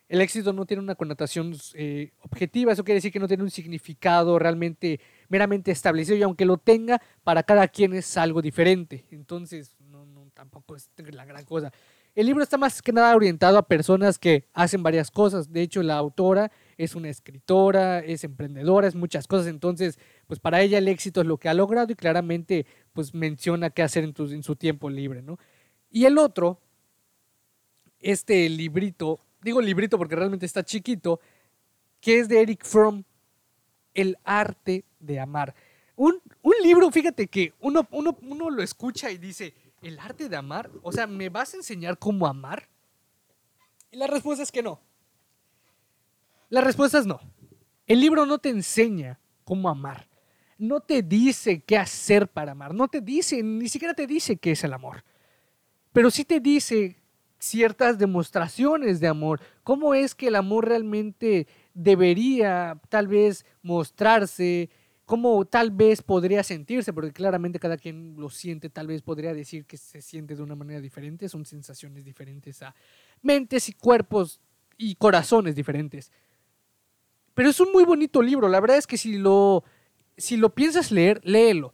El 0.09 0.21
éxito 0.21 0.53
no 0.53 0.65
tiene 0.65 0.83
una 0.83 0.95
connotación 0.95 1.55
eh, 1.75 2.13
objetiva, 2.21 2.73
eso 2.73 2.85
quiere 2.85 2.99
decir 2.99 3.13
que 3.13 3.19
no 3.19 3.27
tiene 3.27 3.43
un 3.43 3.51
significado 3.51 4.39
realmente 4.39 5.01
meramente 5.29 5.73
establecido 5.73 6.17
y 6.17 6.23
aunque 6.23 6.47
lo 6.47 6.57
tenga, 6.57 7.03
para 7.25 7.43
cada 7.43 7.67
quien 7.67 7.93
es 7.95 8.17
algo 8.17 8.41
diferente. 8.41 9.05
Entonces, 9.11 9.77
tampoco 10.39 10.77
es 10.77 10.89
la 11.13 11.25
gran 11.25 11.45
cosa. 11.45 11.73
El 12.15 12.27
libro 12.27 12.45
está 12.45 12.57
más 12.57 12.81
que 12.81 12.93
nada 12.93 13.17
orientado 13.17 13.59
a 13.59 13.67
personas 13.67 14.21
que 14.21 14.45
hacen 14.53 14.85
varias 14.85 15.11
cosas. 15.11 15.53
De 15.53 15.63
hecho, 15.63 15.83
la 15.83 15.97
autora 15.97 16.53
es 16.77 16.95
una 16.95 17.09
escritora, 17.09 17.99
es 17.99 18.23
emprendedora, 18.23 18.87
es 18.87 18.95
muchas 18.95 19.27
cosas. 19.27 19.49
Entonces, 19.49 19.99
pues 20.29 20.39
para 20.39 20.63
ella 20.63 20.79
el 20.79 20.87
éxito 20.87 21.23
es 21.23 21.27
lo 21.27 21.39
que 21.39 21.49
ha 21.49 21.55
logrado 21.55 21.93
y 21.93 21.97
claramente 21.97 22.67
pues 22.93 23.15
menciona 23.15 23.71
qué 23.71 23.83
hacer 23.83 24.05
en, 24.05 24.43
su 24.45 24.55
tiempo 24.55 24.89
libre, 24.89 25.23
¿no? 25.23 25.41
Y 25.91 26.05
el 26.05 26.19
otro, 26.19 26.61
este 27.99 28.49
librito, 28.49 29.19
digo 29.43 29.61
librito 29.61 29.99
porque 29.99 30.15
realmente 30.15 30.47
está 30.47 30.63
chiquito, 30.63 31.19
que 32.01 32.21
es 32.21 32.29
de 32.29 32.43
Eric 32.43 32.65
Fromm, 32.65 33.03
El 33.93 34.17
arte 34.23 34.85
de 35.01 35.19
amar. 35.19 35.53
Un, 35.97 36.21
libro, 36.63 36.93
fíjate 36.93 37.27
que 37.27 37.55
uno, 37.59 37.89
uno, 37.91 38.17
uno 38.23 38.51
lo 38.51 38.63
escucha 38.63 39.11
y 39.11 39.19
dice, 39.19 39.53
¿el 39.83 39.99
arte 39.99 40.29
de 40.29 40.37
amar? 40.37 40.71
O 40.83 40.93
sea, 40.93 41.07
¿me 41.07 41.29
vas 41.29 41.55
a 41.55 41.59
enseñar 41.59 41.99
cómo 41.99 42.27
amar? 42.27 42.69
Y 43.91 43.97
la 43.97 44.07
respuesta 44.07 44.43
es 44.43 44.53
que 44.53 44.63
no. 44.63 44.81
La 46.51 46.61
respuesta 46.61 46.99
es 46.99 47.07
no. 47.07 47.21
El 47.87 48.01
libro 48.01 48.27
no 48.27 48.39
te 48.39 48.51
enseña 48.51 49.19
cómo 49.45 49.69
amar. 49.69 50.09
No 50.59 50.81
te 50.81 51.03
dice 51.03 51.61
qué 51.63 51.79
hacer 51.79 52.29
para 52.29 52.53
amar. 52.53 52.75
No 52.75 52.89
te 52.89 53.01
dice, 53.01 53.43
ni 53.43 53.69
siquiera 53.69 53.95
te 53.95 54.07
dice 54.07 54.37
qué 54.37 54.53
es 54.53 54.65
el 54.65 54.73
amor. 54.73 55.05
Pero 55.93 56.11
sí 56.11 56.25
te 56.25 56.41
dice 56.41 56.97
ciertas 57.39 57.99
demostraciones 57.99 59.01
de 59.01 59.09
amor. 59.09 59.41
¿Cómo 59.63 59.95
es 59.95 60.15
que 60.15 60.29
el 60.29 60.37
amor 60.37 60.69
realmente 60.69 61.47
debería 61.75 62.81
tal 62.89 63.09
vez 63.09 63.47
mostrarse? 63.63 64.69
¿Cómo 65.09 65.47
tal 65.47 65.71
vez 65.71 66.03
podría 66.03 66.43
sentirse? 66.43 66.93
Porque 66.93 67.13
claramente 67.13 67.59
cada 67.59 67.79
quien 67.79 68.17
lo 68.19 68.29
siente, 68.29 68.69
tal 68.69 68.89
vez 68.89 69.01
podría 69.01 69.33
decir 69.33 69.65
que 69.65 69.79
se 69.79 70.03
siente 70.03 70.37
de 70.37 70.43
una 70.43 70.55
manera 70.55 70.83
diferente. 70.83 71.31
Son 71.31 71.47
sensaciones 71.47 72.05
diferentes 72.05 72.61
a 72.63 72.75
mentes 73.23 73.71
y 73.71 73.73
cuerpos 73.73 74.39
y 74.77 74.97
corazones 74.97 75.55
diferentes. 75.55 76.13
Pero 77.33 77.49
es 77.49 77.59
un 77.59 77.73
muy 77.73 77.85
bonito 77.85 78.21
libro. 78.21 78.51
La 78.51 78.61
verdad 78.61 78.77
es 78.77 78.87
que 78.87 78.99
si 78.99 79.17
lo, 79.17 79.65
si 80.19 80.37
lo 80.37 80.55
piensas 80.55 80.91
leer, 80.93 81.23
léelo. 81.25 81.73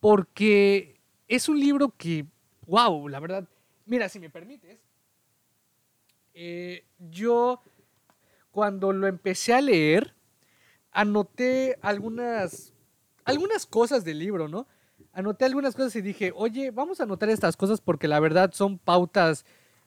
Porque 0.00 0.98
es 1.28 1.50
un 1.50 1.60
libro 1.60 1.94
que, 1.98 2.24
wow, 2.66 3.08
la 3.08 3.20
verdad. 3.20 3.46
Mira, 3.84 4.08
si 4.08 4.18
me 4.18 4.30
permites, 4.30 4.80
eh, 6.32 6.86
yo 6.98 7.60
cuando 8.50 8.90
lo 8.90 9.06
empecé 9.06 9.52
a 9.52 9.60
leer, 9.60 10.14
anoté 10.92 11.78
algunas, 11.82 12.72
algunas 13.24 13.66
cosas 13.66 14.04
del 14.04 14.18
libro, 14.18 14.48
¿no? 14.48 14.66
Anoté 15.12 15.44
algunas 15.44 15.74
cosas 15.74 15.96
y 15.96 16.02
dije, 16.02 16.32
oye, 16.34 16.70
vamos 16.70 17.00
a 17.00 17.04
anotar 17.04 17.28
estas 17.30 17.56
cosas 17.56 17.80
porque 17.80 18.08
la 18.08 18.20
verdad 18.20 18.52
son 18.52 18.78
pautas, 18.78 19.44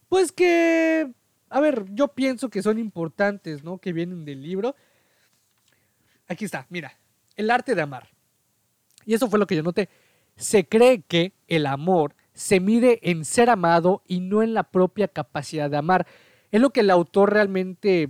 pues 0.10 0.32
que, 0.32 1.12
a 1.50 1.60
ver, 1.60 1.86
yo 1.94 2.10
pienso 2.10 2.50
que 2.50 2.62
son 2.62 2.78
importantes, 2.78 3.64
¿no? 3.64 3.78
Que 3.78 3.94
vienen 3.94 4.26
del 4.26 4.42
libro. 4.42 4.76
Aquí 6.28 6.46
está, 6.46 6.66
mira, 6.70 6.98
el 7.36 7.50
arte 7.50 7.76
de 7.76 7.82
amar. 7.82 8.10
Y 9.06 9.14
eso 9.14 9.30
fue 9.30 9.40
lo 9.40 9.48
que 9.48 9.56
yo 9.56 9.64
noté. 9.64 9.90
Se 10.36 10.68
cree 10.68 11.02
que 11.02 11.34
el 11.48 11.66
amor 11.66 12.16
se 12.34 12.60
mide 12.60 13.00
en 13.10 13.26
ser 13.26 13.50
amado 13.50 14.02
y 14.08 14.20
no 14.20 14.42
en 14.42 14.54
la 14.54 14.64
propia 14.64 15.08
capacidad 15.08 15.70
de 15.70 15.78
amar. 15.78 16.08
Es 16.52 16.62
lo 16.62 16.72
que 16.72 16.82
el 16.82 16.90
autor 16.90 17.34
realmente 17.34 18.10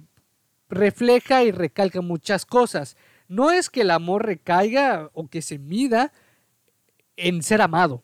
refleja 0.73 1.43
y 1.43 1.51
recalca 1.51 2.01
muchas 2.01 2.45
cosas. 2.45 2.97
No 3.27 3.51
es 3.51 3.69
que 3.69 3.81
el 3.81 3.91
amor 3.91 4.25
recaiga 4.25 5.09
o 5.13 5.27
que 5.27 5.41
se 5.41 5.59
mida 5.59 6.11
en 7.15 7.43
ser 7.43 7.61
amado. 7.61 8.03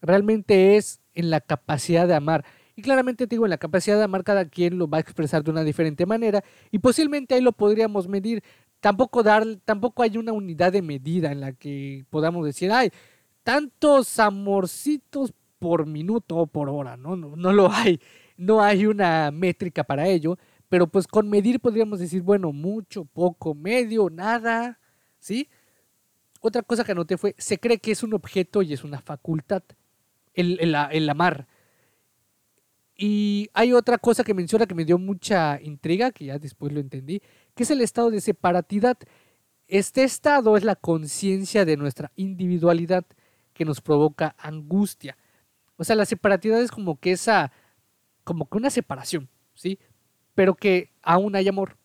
Realmente 0.00 0.76
es 0.76 1.00
en 1.14 1.30
la 1.30 1.40
capacidad 1.40 2.06
de 2.06 2.14
amar. 2.14 2.44
Y 2.74 2.82
claramente 2.82 3.26
digo, 3.26 3.44
en 3.44 3.50
la 3.50 3.58
capacidad 3.58 3.96
de 3.96 4.04
amar 4.04 4.24
cada 4.24 4.46
quien 4.46 4.78
lo 4.78 4.88
va 4.88 4.98
a 4.98 5.00
expresar 5.00 5.44
de 5.44 5.50
una 5.50 5.64
diferente 5.64 6.06
manera 6.06 6.42
y 6.70 6.78
posiblemente 6.78 7.34
ahí 7.34 7.40
lo 7.40 7.52
podríamos 7.52 8.08
medir 8.08 8.42
tampoco 8.80 9.22
dar, 9.22 9.44
tampoco 9.64 10.02
hay 10.02 10.16
una 10.16 10.32
unidad 10.32 10.72
de 10.72 10.82
medida 10.82 11.30
en 11.30 11.40
la 11.40 11.52
que 11.52 12.04
podamos 12.10 12.44
decir, 12.44 12.72
ay, 12.72 12.90
tantos 13.44 14.18
amorcitos 14.18 15.32
por 15.58 15.86
minuto 15.86 16.36
o 16.36 16.46
por 16.46 16.68
hora, 16.68 16.96
¿no? 16.96 17.14
No, 17.14 17.36
no 17.36 17.52
lo 17.52 17.70
hay, 17.70 18.00
no 18.36 18.62
hay 18.62 18.86
una 18.86 19.30
métrica 19.30 19.84
para 19.84 20.08
ello, 20.08 20.36
pero 20.72 20.86
pues 20.86 21.06
con 21.06 21.28
medir 21.28 21.60
podríamos 21.60 21.98
decir, 21.98 22.22
bueno, 22.22 22.50
mucho, 22.50 23.04
poco, 23.04 23.54
medio, 23.54 24.08
nada, 24.08 24.80
¿sí? 25.18 25.50
Otra 26.40 26.62
cosa 26.62 26.82
que 26.82 26.92
anoté 26.92 27.18
fue, 27.18 27.34
se 27.36 27.58
cree 27.58 27.76
que 27.76 27.90
es 27.90 28.02
un 28.02 28.14
objeto 28.14 28.62
y 28.62 28.72
es 28.72 28.82
una 28.82 28.98
facultad, 29.02 29.62
el, 30.32 30.58
el, 30.62 30.74
el 30.92 31.10
amar. 31.10 31.46
Y 32.96 33.50
hay 33.52 33.74
otra 33.74 33.98
cosa 33.98 34.24
que 34.24 34.32
menciona 34.32 34.64
que 34.64 34.74
me 34.74 34.86
dio 34.86 34.96
mucha 34.96 35.60
intriga, 35.60 36.10
que 36.10 36.24
ya 36.24 36.38
después 36.38 36.72
lo 36.72 36.80
entendí, 36.80 37.20
que 37.54 37.64
es 37.64 37.70
el 37.70 37.82
estado 37.82 38.10
de 38.10 38.22
separatidad. 38.22 38.96
Este 39.68 40.04
estado 40.04 40.56
es 40.56 40.64
la 40.64 40.76
conciencia 40.76 41.66
de 41.66 41.76
nuestra 41.76 42.12
individualidad 42.16 43.04
que 43.52 43.66
nos 43.66 43.82
provoca 43.82 44.34
angustia. 44.38 45.18
O 45.76 45.84
sea, 45.84 45.96
la 45.96 46.06
separatidad 46.06 46.62
es 46.62 46.70
como 46.70 46.98
que 46.98 47.12
esa, 47.12 47.52
como 48.24 48.48
que 48.48 48.56
una 48.56 48.70
separación, 48.70 49.28
¿sí? 49.52 49.78
Pero 50.34 50.54
que 50.54 50.90
aún 51.02 51.36
hay 51.36 51.48
amor. 51.48 51.76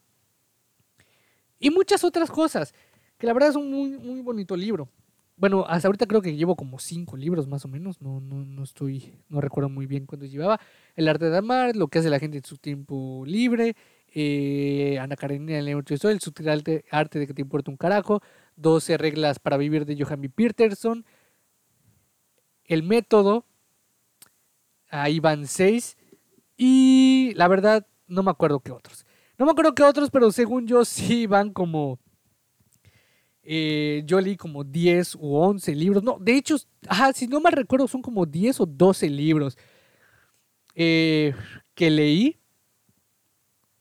Y 1.59 1.69
muchas 1.69 2.03
otras 2.03 2.29
cosas. 2.29 2.73
que 3.17 3.27
la 3.27 3.33
verdad 3.33 3.49
es 3.49 3.55
un 3.55 3.71
muy, 3.71 3.97
muy 3.97 4.21
bonito 4.21 4.55
libro. 4.55 4.89
Bueno, 5.37 5.65
hasta 5.67 5.87
ahorita 5.87 6.07
creo 6.07 6.21
que 6.21 6.35
llevo 6.35 6.55
como 6.55 6.79
cinco 6.79 7.15
libros 7.15 7.47
más 7.47 7.63
o 7.63 7.67
menos, 7.67 8.01
no, 8.01 8.19
no, 8.19 8.43
no 8.43 8.63
estoy, 8.63 9.13
no 9.29 9.39
recuerdo 9.39 9.69
muy 9.69 9.85
bien 9.85 10.07
cuántos 10.07 10.31
llevaba. 10.31 10.59
El 10.95 11.07
arte 11.07 11.29
de 11.29 11.37
amar, 11.37 11.75
lo 11.75 11.87
que 11.89 11.99
hace 11.99 12.09
la 12.09 12.19
gente 12.19 12.37
en 12.37 12.43
su 12.43 12.57
tiempo 12.57 13.23
libre, 13.25 13.75
eh, 14.13 14.97
Ana 14.99 15.15
Karenina, 15.15 15.59
el 15.59 15.67
el 15.67 16.19
sutil 16.19 16.49
arte, 16.49 16.85
arte 16.89 17.19
de 17.19 17.27
que 17.27 17.35
te 17.35 17.41
importa 17.43 17.69
un 17.69 17.77
carajo, 17.77 18.21
12 18.55 18.97
reglas 18.97 19.37
para 19.37 19.57
vivir 19.57 19.85
de 19.85 20.01
Johan 20.01 20.21
B. 20.21 20.29
Peterson, 20.29 21.05
el 22.65 22.81
método, 22.83 23.45
ahí 24.89 25.19
van 25.19 25.45
seis, 25.45 25.97
y 26.57 27.33
la 27.35 27.47
verdad 27.47 27.85
no 28.07 28.23
me 28.23 28.31
acuerdo 28.31 28.59
qué 28.59 28.71
otros. 28.71 29.05
No 29.37 29.45
me 29.45 29.51
acuerdo 29.51 29.75
qué 29.75 29.83
otros, 29.83 30.09
pero 30.09 30.31
según 30.31 30.67
yo 30.67 30.83
sí 30.85 31.27
van 31.27 31.51
como 31.51 31.99
eh, 33.49 34.03
yo 34.05 34.19
leí 34.19 34.35
como 34.35 34.65
10 34.65 35.15
u 35.15 35.35
11 35.37 35.73
libros. 35.73 36.03
No, 36.03 36.17
de 36.19 36.35
hecho, 36.35 36.57
si 37.15 37.27
no 37.27 37.39
me 37.39 37.49
recuerdo, 37.49 37.87
son 37.87 38.01
como 38.01 38.25
10 38.25 38.59
o 38.59 38.65
12 38.65 39.09
libros 39.09 39.57
eh, 40.75 41.33
que 41.73 41.89
leí. 41.89 42.37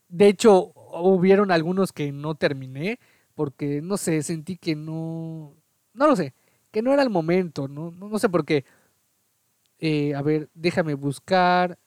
De 0.07 0.29
hecho, 0.29 0.71
hubieron 1.01 1.51
algunos 1.51 1.91
que 1.91 2.13
no 2.13 2.35
terminé 2.35 2.97
porque, 3.35 3.81
no 3.81 3.97
sé, 3.97 4.23
sentí 4.23 4.57
que 4.57 4.73
no... 4.73 5.53
No 5.93 6.07
lo 6.07 6.15
sé, 6.15 6.33
que 6.71 6.81
no 6.81 6.93
era 6.93 7.03
el 7.03 7.09
momento, 7.09 7.67
no, 7.67 7.91
no, 7.91 8.19
sé 8.19 8.29
por 8.29 8.45
qué. 8.45 8.63
Eh, 9.79 10.15
a 10.15 10.21
ver, 10.21 10.49
déjame 10.53 10.93
buscar. 10.93 11.77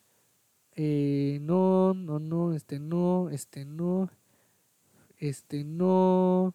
No, 1.43 1.95
no, 1.95 2.19
no, 2.19 2.55
este 2.55 2.79
no, 2.79 3.31
este 3.31 3.65
no, 3.65 4.11
este 5.19 5.65
no. 5.65 6.55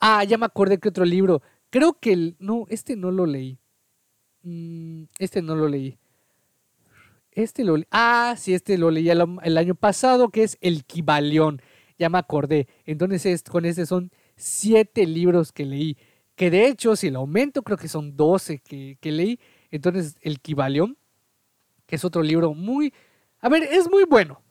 Ah, 0.00 0.24
ya 0.24 0.38
me 0.38 0.46
acordé 0.46 0.78
que 0.78 0.88
otro 0.88 1.04
libro. 1.04 1.42
Creo 1.70 1.98
que 1.98 2.12
el. 2.12 2.36
No, 2.38 2.66
este 2.68 2.96
no 2.96 3.10
lo 3.10 3.26
leí. 3.26 3.58
Mm, 4.42 5.04
este 5.18 5.42
no 5.42 5.56
lo 5.56 5.68
leí. 5.68 5.98
Este 7.32 7.64
lo 7.64 7.76
leí. 7.76 7.86
Ah, 7.90 8.34
sí, 8.38 8.54
este 8.54 8.78
lo 8.78 8.90
leí 8.90 9.10
el, 9.10 9.58
año 9.58 9.74
pasado, 9.74 10.30
que 10.30 10.42
es 10.42 10.58
El 10.60 10.84
Kibaleón. 10.84 11.60
Ya 11.98 12.08
me 12.08 12.18
acordé. 12.18 12.68
Entonces, 12.84 13.42
con 13.42 13.64
este 13.64 13.86
son 13.86 14.10
siete 14.36 15.06
libros 15.06 15.52
que 15.52 15.66
leí. 15.66 15.96
Que 16.34 16.50
de 16.50 16.68
hecho, 16.68 16.96
si 16.96 17.10
lo 17.10 17.20
aumento, 17.20 17.62
creo 17.62 17.78
que 17.78 17.88
son 17.88 18.16
doce 18.16 18.58
que, 18.60 18.98
leí. 19.02 19.40
Entonces, 19.70 20.16
El 20.20 20.40
Kibaleón, 20.40 20.96
que 21.86 21.96
es 21.96 22.04
otro 22.04 22.22
libro 22.22 22.54
muy. 22.54 22.92
A 23.40 23.48
ver, 23.48 23.62
es 23.62 23.90
muy 23.90 24.04
bueno. 24.04 24.42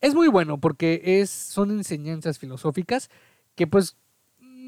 Es 0.00 0.14
muy 0.14 0.28
bueno 0.28 0.58
porque 0.58 1.02
es, 1.04 1.30
son 1.30 1.70
enseñanzas 1.70 2.38
filosóficas 2.38 3.10
que 3.54 3.66
pues 3.66 3.96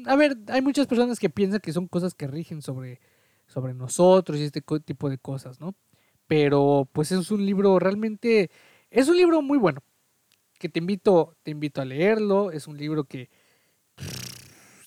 a 0.05 0.15
ver, 0.15 0.37
hay 0.47 0.61
muchas 0.61 0.87
personas 0.87 1.19
que 1.19 1.29
piensan 1.29 1.59
que 1.59 1.73
son 1.73 1.87
cosas 1.87 2.13
que 2.13 2.27
rigen 2.27 2.61
sobre, 2.61 2.99
sobre 3.47 3.73
nosotros 3.73 4.37
y 4.39 4.43
este 4.43 4.61
tipo 4.61 5.09
de 5.09 5.17
cosas, 5.17 5.59
¿no? 5.59 5.75
Pero 6.27 6.87
pues 6.91 7.11
es 7.11 7.31
un 7.31 7.45
libro 7.45 7.79
realmente, 7.79 8.49
es 8.89 9.07
un 9.07 9.17
libro 9.17 9.41
muy 9.41 9.57
bueno, 9.57 9.83
que 10.59 10.69
te 10.69 10.79
invito, 10.79 11.35
te 11.43 11.51
invito 11.51 11.81
a 11.81 11.85
leerlo, 11.85 12.51
es 12.51 12.67
un 12.67 12.77
libro 12.77 13.05
que 13.05 13.29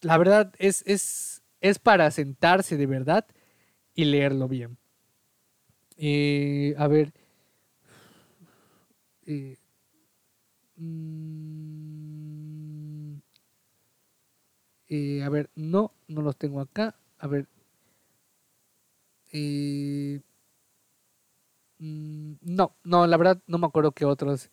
la 0.03 0.18
verdad 0.18 0.53
es, 0.59 0.83
es, 0.87 1.42
es 1.61 1.79
para 1.79 2.11
sentarse 2.11 2.77
de 2.77 2.87
verdad 2.87 3.27
y 3.94 4.05
leerlo 4.05 4.49
bien. 4.49 4.79
Eh, 5.96 6.75
a 6.79 6.87
ver. 6.88 7.12
Eh, 9.26 9.56
mm, 10.80 11.96
eh, 14.88 15.22
a 15.22 15.28
ver, 15.28 15.50
no, 15.54 15.92
no 16.08 16.22
los 16.22 16.36
tengo 16.36 16.60
acá. 16.60 16.96
A 17.18 17.26
ver. 17.26 17.46
Eh, 19.32 20.20
mm, 21.78 22.34
no, 22.42 22.76
no, 22.84 23.06
la 23.06 23.16
verdad 23.16 23.42
no 23.46 23.58
me 23.58 23.66
acuerdo 23.66 23.92
qué 23.92 24.04
otros. 24.04 24.50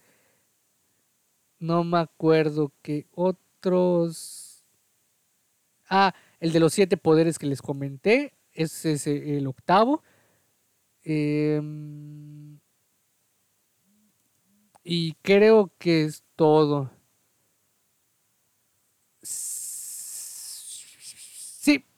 No 1.60 1.84
me 1.84 1.98
acuerdo 1.98 2.72
qué 2.84 3.08
otros. 3.12 4.64
Ah, 5.90 6.14
el 6.40 6.52
de 6.52 6.60
los 6.60 6.74
siete 6.74 6.98
poderes 6.98 7.38
que 7.40 7.46
les 7.48 7.62
comenté. 7.62 8.34
Ese 8.54 8.94
es 8.94 9.08
el 9.08 9.48
octavo. 9.48 10.04
Em, 11.06 12.60
y 14.84 15.14
creo 15.22 15.72
que 15.78 16.04
es 16.04 16.24
todo. 16.36 16.92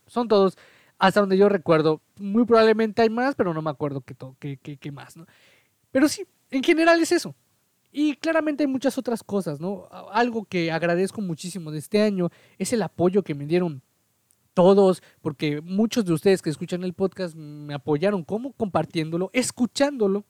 Son 0.07 0.29
todos, 0.29 0.57
hasta 0.97 1.19
donde 1.19 1.37
yo 1.37 1.49
recuerdo. 1.49 2.01
Muy 2.17 2.45
probablemente 2.45 3.01
hay 3.01 3.09
más, 3.09 3.35
pero 3.35 3.53
no 3.53 3.61
me 3.61 3.69
acuerdo 3.69 4.01
qué, 4.01 4.57
qué, 4.57 4.91
más, 4.93 5.17
¿no? 5.17 5.25
Pero 5.91 6.07
sí, 6.07 6.25
en 6.51 6.63
general 6.63 7.01
es 7.01 7.11
eso. 7.11 7.35
Y 7.91 8.15
claramente 8.15 8.63
hay 8.63 8.67
muchas 8.67 8.97
otras 8.97 9.23
cosas, 9.23 9.59
¿no? 9.59 9.89
Algo 10.13 10.45
que 10.45 10.71
agradezco 10.71 11.19
muchísimo 11.19 11.69
de 11.69 11.79
este 11.79 12.01
año 12.01 12.29
es 12.57 12.71
el 12.71 12.81
apoyo 12.81 13.23
que 13.23 13.35
me 13.35 13.45
dieron 13.45 13.81
todos, 14.53 15.03
porque 15.21 15.59
muchos 15.59 16.05
de 16.05 16.13
ustedes 16.13 16.41
que 16.41 16.49
escuchan 16.49 16.85
el 16.85 16.93
podcast 16.93 17.35
me 17.35 17.73
apoyaron, 17.73 18.23
como 18.23 18.53
compartiéndolo, 18.53 19.29
escuchándolo 19.33 20.23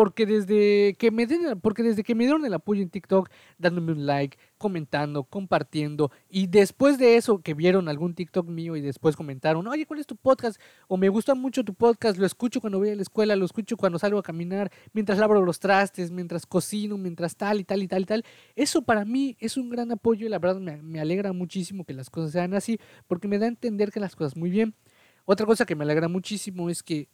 porque 0.00 0.24
desde 0.24 0.94
que 0.94 1.10
me 1.10 1.26
den, 1.26 1.60
porque 1.60 1.82
desde 1.82 2.02
que 2.02 2.14
me 2.14 2.24
dieron 2.24 2.46
el 2.46 2.54
apoyo 2.54 2.80
en 2.80 2.88
TikTok, 2.88 3.28
dándome 3.58 3.92
un 3.92 4.06
like, 4.06 4.38
comentando, 4.56 5.24
compartiendo, 5.24 6.10
y 6.30 6.46
después 6.46 6.96
de 6.96 7.16
eso 7.16 7.42
que 7.42 7.52
vieron 7.52 7.86
algún 7.86 8.14
TikTok 8.14 8.48
mío 8.48 8.76
y 8.76 8.80
después 8.80 9.14
comentaron, 9.14 9.66
oye, 9.66 9.84
¿cuál 9.84 10.00
es 10.00 10.06
tu 10.06 10.16
podcast? 10.16 10.58
O 10.88 10.96
me 10.96 11.10
gusta 11.10 11.34
mucho 11.34 11.64
tu 11.64 11.74
podcast, 11.74 12.16
lo 12.16 12.24
escucho 12.24 12.62
cuando 12.62 12.78
voy 12.78 12.88
a 12.88 12.96
la 12.96 13.02
escuela, 13.02 13.36
lo 13.36 13.44
escucho 13.44 13.76
cuando 13.76 13.98
salgo 13.98 14.18
a 14.18 14.22
caminar, 14.22 14.72
mientras 14.94 15.18
lavo 15.18 15.34
los 15.34 15.60
trastes, 15.60 16.10
mientras 16.10 16.46
cocino, 16.46 16.96
mientras 16.96 17.36
tal 17.36 17.60
y 17.60 17.64
tal 17.64 17.82
y 17.82 17.86
tal 17.86 18.00
y 18.00 18.06
tal. 18.06 18.24
Eso 18.56 18.80
para 18.80 19.04
mí 19.04 19.36
es 19.38 19.58
un 19.58 19.68
gran 19.68 19.92
apoyo 19.92 20.24
y 20.24 20.30
la 20.30 20.38
verdad 20.38 20.62
me, 20.62 20.80
me 20.80 20.98
alegra 20.98 21.34
muchísimo 21.34 21.84
que 21.84 21.92
las 21.92 22.08
cosas 22.08 22.32
sean 22.32 22.54
así, 22.54 22.80
porque 23.06 23.28
me 23.28 23.38
da 23.38 23.44
a 23.44 23.48
entender 23.50 23.92
que 23.92 24.00
las 24.00 24.16
cosas 24.16 24.34
muy 24.34 24.48
bien. 24.48 24.74
Otra 25.26 25.44
cosa 25.44 25.66
que 25.66 25.76
me 25.76 25.84
alegra 25.84 26.08
muchísimo 26.08 26.70
es 26.70 26.82
que 26.82 27.10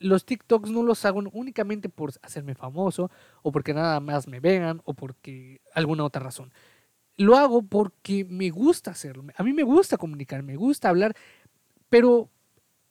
los 0.00 0.24
TikToks 0.24 0.70
no 0.70 0.82
los 0.82 1.04
hago 1.04 1.22
únicamente 1.32 1.88
por 1.88 2.12
hacerme 2.22 2.54
famoso 2.54 3.10
o 3.42 3.52
porque 3.52 3.74
nada 3.74 4.00
más 4.00 4.26
me 4.26 4.40
vean 4.40 4.80
o 4.84 4.94
porque 4.94 5.60
alguna 5.74 6.04
otra 6.04 6.22
razón. 6.22 6.52
Lo 7.16 7.36
hago 7.36 7.62
porque 7.62 8.24
me 8.24 8.50
gusta 8.50 8.90
hacerlo. 8.90 9.24
A 9.36 9.42
mí 9.42 9.52
me 9.52 9.62
gusta 9.62 9.98
comunicar, 9.98 10.42
me 10.42 10.56
gusta 10.56 10.88
hablar, 10.88 11.14
pero 11.90 12.30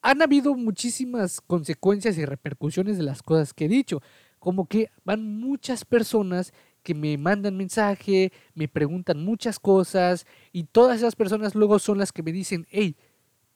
han 0.02 0.22
habido 0.22 0.54
muchísimas 0.54 1.42
consecuencias 1.42 2.18
y 2.18 2.26
repercusiones 2.26 2.98
de 2.98 3.04
las 3.04 3.24
cosas 3.24 3.54
que 3.54 3.66
he 3.66 3.70
dicho. 3.70 4.02
Como 4.38 4.68
que 4.68 4.92
van 5.04 5.40
muchas 5.40 5.84
personas 5.84 6.54
que 6.84 6.94
me 6.94 7.18
mandan 7.18 7.58
mensaje, 7.58 8.32
me 8.54 8.68
preguntan 8.68 9.24
muchas 9.26 9.60
cosas 9.60 10.28
y 10.54 10.66
todas 10.66 10.98
esas 10.98 11.16
personas 11.16 11.56
luego 11.56 11.80
son 11.80 11.98
las 11.98 12.12
que 12.12 12.24
me 12.24 12.32
dicen, 12.32 12.68
hey, 12.70 12.96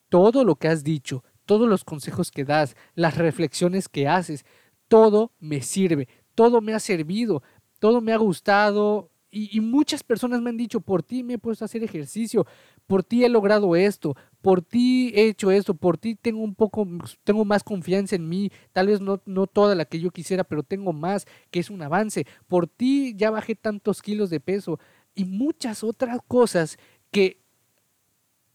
todo 0.10 0.44
lo 0.44 0.56
que 0.56 0.68
has 0.68 0.84
dicho, 0.84 1.24
todos 1.46 1.68
los 1.68 1.84
consejos 1.84 2.32
que 2.32 2.46
das, 2.46 2.76
las 2.96 3.18
reflexiones 3.18 3.90
que 3.90 4.08
haces, 4.08 4.46
todo 4.88 5.32
me 5.40 5.62
sirve, 5.62 6.08
todo 6.36 6.62
me 6.62 6.74
ha 6.74 6.80
servido, 6.80 7.44
todo 7.80 8.02
me 8.02 8.14
ha 8.14 8.18
gustado 8.18 9.10
y, 9.36 9.60
muchas 9.62 10.04
personas 10.04 10.42
me 10.42 10.52
han 10.52 10.58
dicho, 10.58 10.80
por 10.80 11.02
ti 11.02 11.24
me 11.24 11.34
he 11.34 11.38
puesto 11.40 11.64
a 11.64 11.66
hacer 11.66 11.84
ejercicio, 11.84 12.46
por 12.86 13.04
ti 13.04 13.24
he 13.24 13.30
logrado 13.30 13.76
esto, 13.76 14.16
por 14.44 14.62
ti 14.62 15.12
he 15.16 15.28
hecho 15.28 15.50
esto, 15.50 15.74
por 15.74 15.98
ti 15.98 16.14
tengo 16.14 16.44
un 16.44 16.54
poco, 16.54 16.88
tengo 17.24 17.44
más 17.44 17.64
confianza 17.64 18.16
en 18.16 18.30
mí, 18.30 18.52
tal 18.74 18.88
vez 18.88 19.02
no, 19.02 19.24
no 19.26 19.48
toda 19.48 19.74
la 19.74 19.86
que 19.86 20.00
yo 20.00 20.12
quisiera, 20.12 20.44
pero 20.44 20.62
tengo 20.62 20.94
más, 20.94 21.26
que 21.50 21.60
es 21.60 21.72
un 21.72 21.82
avance, 21.82 22.28
por 22.48 22.68
ti 22.68 23.16
ya 23.18 23.32
bajé 23.32 23.56
tantos 23.56 24.04
kilos 24.04 24.30
de 24.30 24.40
peso 24.40 24.80
y 25.16 25.26
muchas 25.26 25.84
otras 25.84 26.20
cosas 26.28 26.78
que 27.10 27.43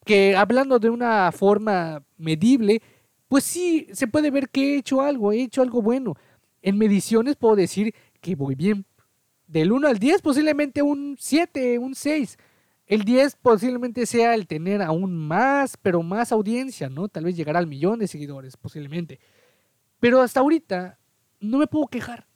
que 0.09 0.35
hablando 0.35 0.79
de 0.79 0.88
una 0.88 1.31
forma 1.33 2.03
medible, 2.16 2.81
pues 3.29 3.44
sí, 3.44 3.88
se 3.92 4.09
puede 4.09 4.31
ver 4.31 4.49
que 4.49 4.73
he 4.73 4.79
hecho 4.79 5.03
algo, 5.03 5.33
he 5.33 5.42
hecho 5.42 5.61
algo 5.61 5.83
bueno. 5.83 6.14
En 6.62 6.79
mediciones 6.79 7.37
puedo 7.37 7.55
decir 7.55 7.94
que 8.23 8.35
voy 8.35 8.55
bien. 8.55 8.87
Del 9.47 9.71
1 9.71 9.87
al 9.87 9.99
10 9.99 10.23
posiblemente 10.23 10.81
un 10.81 11.16
7, 11.18 11.79
un 11.79 11.94
6. 11.94 12.38
El 12.87 13.05
10 13.05 13.37
posiblemente 13.37 14.07
sea 14.07 14.35
el 14.35 14.47
tener 14.47 14.81
aún 14.81 15.14
más, 15.14 15.77
pero 15.77 16.03
más 16.03 16.33
audiencia, 16.33 16.88
¿no? 16.88 17.09
Tal 17.09 17.25
vez 17.25 17.37
llegar 17.37 17.59
al 17.59 17.66
millón 17.66 17.99
de 17.99 18.09
seguidores, 18.09 18.57
posiblemente. 18.57 19.21
Pero 20.01 20.23
hasta 20.23 20.40
ahorita 20.40 20.99
no 21.38 21.59
me 21.59 21.66
puedo 21.66 21.87
quejar. 21.87 22.27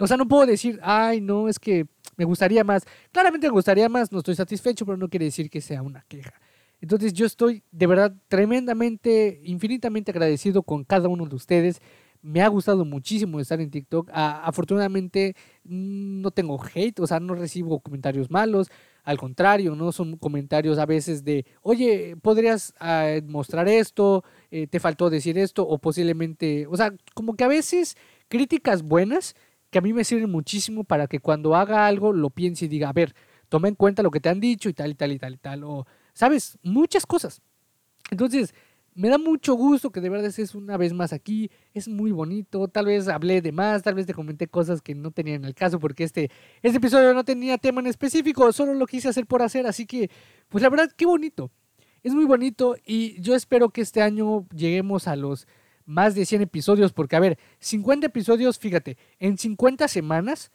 O 0.00 0.08
sea, 0.08 0.16
no 0.16 0.26
puedo 0.26 0.44
decir, 0.44 0.80
ay, 0.82 1.20
no, 1.20 1.48
es 1.48 1.60
que 1.60 1.86
me 2.16 2.24
gustaría 2.24 2.64
más. 2.64 2.82
Claramente 3.12 3.46
me 3.46 3.52
gustaría 3.52 3.88
más, 3.88 4.10
no 4.10 4.18
estoy 4.18 4.34
satisfecho, 4.34 4.84
pero 4.84 4.98
no 4.98 5.08
quiere 5.08 5.26
decir 5.26 5.48
que 5.48 5.60
sea 5.60 5.82
una 5.82 6.04
queja. 6.08 6.34
Entonces 6.80 7.12
yo 7.12 7.26
estoy 7.26 7.62
de 7.70 7.86
verdad 7.86 8.14
tremendamente, 8.28 9.40
infinitamente 9.44 10.10
agradecido 10.10 10.62
con 10.62 10.84
cada 10.84 11.08
uno 11.08 11.26
de 11.26 11.36
ustedes. 11.36 11.80
Me 12.22 12.42
ha 12.42 12.48
gustado 12.48 12.84
muchísimo 12.84 13.40
estar 13.40 13.60
en 13.60 13.70
TikTok. 13.70 14.10
afortunadamente 14.12 15.34
no 15.64 16.30
tengo 16.30 16.60
hate, 16.74 17.00
o 17.00 17.06
sea, 17.06 17.20
no 17.20 17.34
recibo 17.34 17.80
comentarios 17.80 18.30
malos. 18.30 18.68
Al 19.04 19.18
contrario, 19.18 19.74
¿no? 19.74 19.92
Son 19.92 20.16
comentarios 20.16 20.78
a 20.78 20.86
veces 20.86 21.24
de, 21.24 21.46
oye, 21.62 22.16
podrías 22.20 22.74
ah, 22.80 23.18
mostrar 23.26 23.68
esto, 23.68 24.24
eh, 24.50 24.66
te 24.66 24.80
faltó 24.80 25.08
decir 25.10 25.38
esto, 25.38 25.66
o 25.66 25.78
posiblemente, 25.78 26.66
o 26.66 26.76
sea, 26.76 26.92
como 27.14 27.34
que 27.34 27.44
a 27.44 27.48
veces 27.48 27.96
críticas 28.28 28.82
buenas 28.82 29.34
que 29.70 29.78
a 29.78 29.82
mí 29.82 29.92
me 29.92 30.04
sirven 30.04 30.30
muchísimo 30.30 30.84
para 30.84 31.06
que 31.06 31.20
cuando 31.20 31.54
haga 31.54 31.86
algo 31.86 32.12
lo 32.12 32.30
piense 32.30 32.66
y 32.66 32.68
diga, 32.68 32.88
a 32.88 32.92
ver, 32.92 33.14
toma 33.48 33.68
en 33.68 33.74
cuenta 33.74 34.02
lo 34.02 34.10
que 34.10 34.20
te 34.20 34.28
han 34.28 34.40
dicho 34.40 34.68
y 34.68 34.74
tal 34.74 34.90
y 34.90 34.94
tal 34.94 35.12
y 35.12 35.18
tal 35.18 35.34
y 35.34 35.38
tal, 35.38 35.64
o, 35.64 35.86
¿sabes? 36.18 36.58
Muchas 36.64 37.06
cosas. 37.06 37.40
Entonces, 38.10 38.52
me 38.92 39.08
da 39.08 39.18
mucho 39.18 39.54
gusto 39.54 39.90
que 39.90 40.00
de 40.00 40.08
verdad 40.08 40.26
estés 40.26 40.56
una 40.56 40.76
vez 40.76 40.92
más 40.92 41.12
aquí. 41.12 41.48
Es 41.74 41.86
muy 41.86 42.10
bonito. 42.10 42.66
Tal 42.66 42.86
vez 42.86 43.06
hablé 43.06 43.40
de 43.40 43.52
más, 43.52 43.84
tal 43.84 43.94
vez 43.94 44.04
te 44.04 44.14
comenté 44.14 44.48
cosas 44.48 44.82
que 44.82 44.96
no 44.96 45.12
tenían 45.12 45.44
el 45.44 45.54
caso 45.54 45.78
porque 45.78 46.02
este, 46.02 46.28
este 46.60 46.78
episodio 46.78 47.14
no 47.14 47.22
tenía 47.22 47.56
tema 47.56 47.80
en 47.80 47.86
específico, 47.86 48.50
solo 48.50 48.74
lo 48.74 48.86
quise 48.86 49.08
hacer 49.08 49.26
por 49.26 49.42
hacer. 49.42 49.68
Así 49.68 49.86
que, 49.86 50.10
pues 50.48 50.60
la 50.60 50.70
verdad, 50.70 50.90
qué 50.96 51.06
bonito. 51.06 51.52
Es 52.02 52.12
muy 52.14 52.24
bonito 52.24 52.74
y 52.84 53.20
yo 53.20 53.36
espero 53.36 53.70
que 53.70 53.82
este 53.82 54.02
año 54.02 54.44
lleguemos 54.52 55.06
a 55.06 55.14
los 55.14 55.46
más 55.84 56.16
de 56.16 56.26
100 56.26 56.42
episodios 56.42 56.92
porque, 56.92 57.14
a 57.14 57.20
ver, 57.20 57.38
50 57.60 58.08
episodios, 58.08 58.58
fíjate, 58.58 58.98
en 59.20 59.38
50 59.38 59.86
semanas 59.86 60.50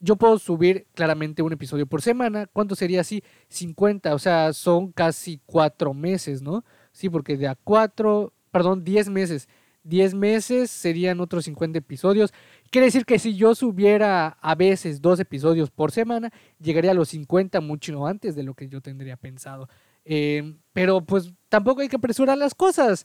yo 0.00 0.16
puedo 0.16 0.38
subir 0.38 0.86
claramente 0.94 1.42
un 1.42 1.52
episodio 1.52 1.86
por 1.86 2.02
semana. 2.02 2.46
¿Cuánto 2.52 2.74
sería 2.74 3.00
así? 3.00 3.22
50, 3.48 4.14
o 4.14 4.18
sea, 4.18 4.52
son 4.52 4.92
casi 4.92 5.40
cuatro 5.46 5.94
meses, 5.94 6.42
¿no? 6.42 6.64
Sí, 6.92 7.08
porque 7.08 7.36
de 7.36 7.48
a 7.48 7.54
cuatro, 7.54 8.32
perdón, 8.50 8.84
diez 8.84 9.08
meses. 9.08 9.48
Diez 9.82 10.14
meses 10.14 10.70
serían 10.70 11.20
otros 11.20 11.44
50 11.44 11.78
episodios. 11.78 12.32
Quiere 12.70 12.86
decir 12.86 13.04
que 13.04 13.18
si 13.18 13.36
yo 13.36 13.54
subiera 13.54 14.38
a 14.40 14.54
veces 14.54 15.02
dos 15.02 15.20
episodios 15.20 15.70
por 15.70 15.92
semana, 15.92 16.32
llegaría 16.58 16.92
a 16.92 16.94
los 16.94 17.10
50 17.10 17.60
mucho 17.60 18.06
antes 18.06 18.34
de 18.34 18.42
lo 18.42 18.54
que 18.54 18.68
yo 18.68 18.80
tendría 18.80 19.16
pensado. 19.16 19.68
Em, 20.04 20.58
pero 20.72 21.04
pues 21.04 21.32
tampoco 21.48 21.82
hay 21.82 21.88
que 21.88 21.96
apresurar 21.96 22.38
las 22.38 22.54
cosas. 22.54 23.04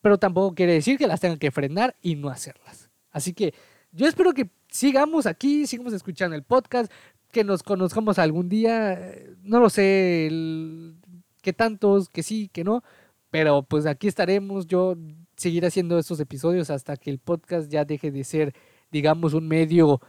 Pero 0.00 0.18
tampoco 0.18 0.54
quiere 0.54 0.74
decir 0.74 0.98
que 0.98 1.06
las 1.06 1.20
tengan 1.20 1.38
que 1.38 1.50
frenar 1.50 1.96
y 2.02 2.16
no 2.16 2.28
hacerlas. 2.28 2.90
Así 3.10 3.32
que 3.32 3.54
yo 3.92 4.06
espero 4.06 4.32
que 4.32 4.48
sigamos 4.72 5.26
aquí, 5.26 5.66
sigamos 5.66 5.92
escuchando 5.92 6.34
el 6.34 6.42
podcast, 6.42 6.90
que 7.30 7.44
nos 7.44 7.62
conozcamos 7.62 8.18
algún 8.18 8.48
día. 8.48 8.98
No 9.42 9.60
lo 9.60 9.70
sé, 9.70 10.28
que 11.42 11.52
tantos, 11.52 12.08
que 12.08 12.22
sí, 12.22 12.48
que 12.52 12.64
no. 12.64 12.82
Pero 13.30 13.62
pues 13.62 13.86
aquí 13.86 14.08
estaremos, 14.08 14.66
yo 14.66 14.96
seguiré 15.36 15.68
haciendo 15.68 15.98
estos 15.98 16.20
episodios 16.20 16.70
hasta 16.70 16.96
que 16.96 17.10
el 17.10 17.18
podcast 17.18 17.70
ya 17.70 17.84
deje 17.84 18.10
de 18.10 18.24
ser, 18.24 18.54
digamos, 18.90 19.34
un 19.34 19.48
medio 19.48 20.00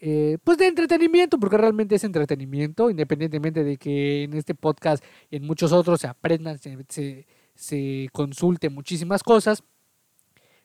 eh, 0.00 0.38
pues 0.44 0.58
de 0.58 0.66
entretenimiento, 0.68 1.38
porque 1.38 1.56
realmente 1.56 1.94
es 1.94 2.04
entretenimiento, 2.04 2.90
independientemente 2.90 3.64
de 3.64 3.76
que 3.78 4.24
en 4.24 4.34
este 4.34 4.54
podcast 4.54 5.02
y 5.30 5.36
en 5.36 5.46
muchos 5.46 5.72
otros 5.72 6.00
se 6.00 6.08
aprendan, 6.08 6.58
se, 6.58 7.26
se 7.54 8.08
consulte 8.12 8.68
muchísimas 8.70 9.22
cosas 9.22 9.64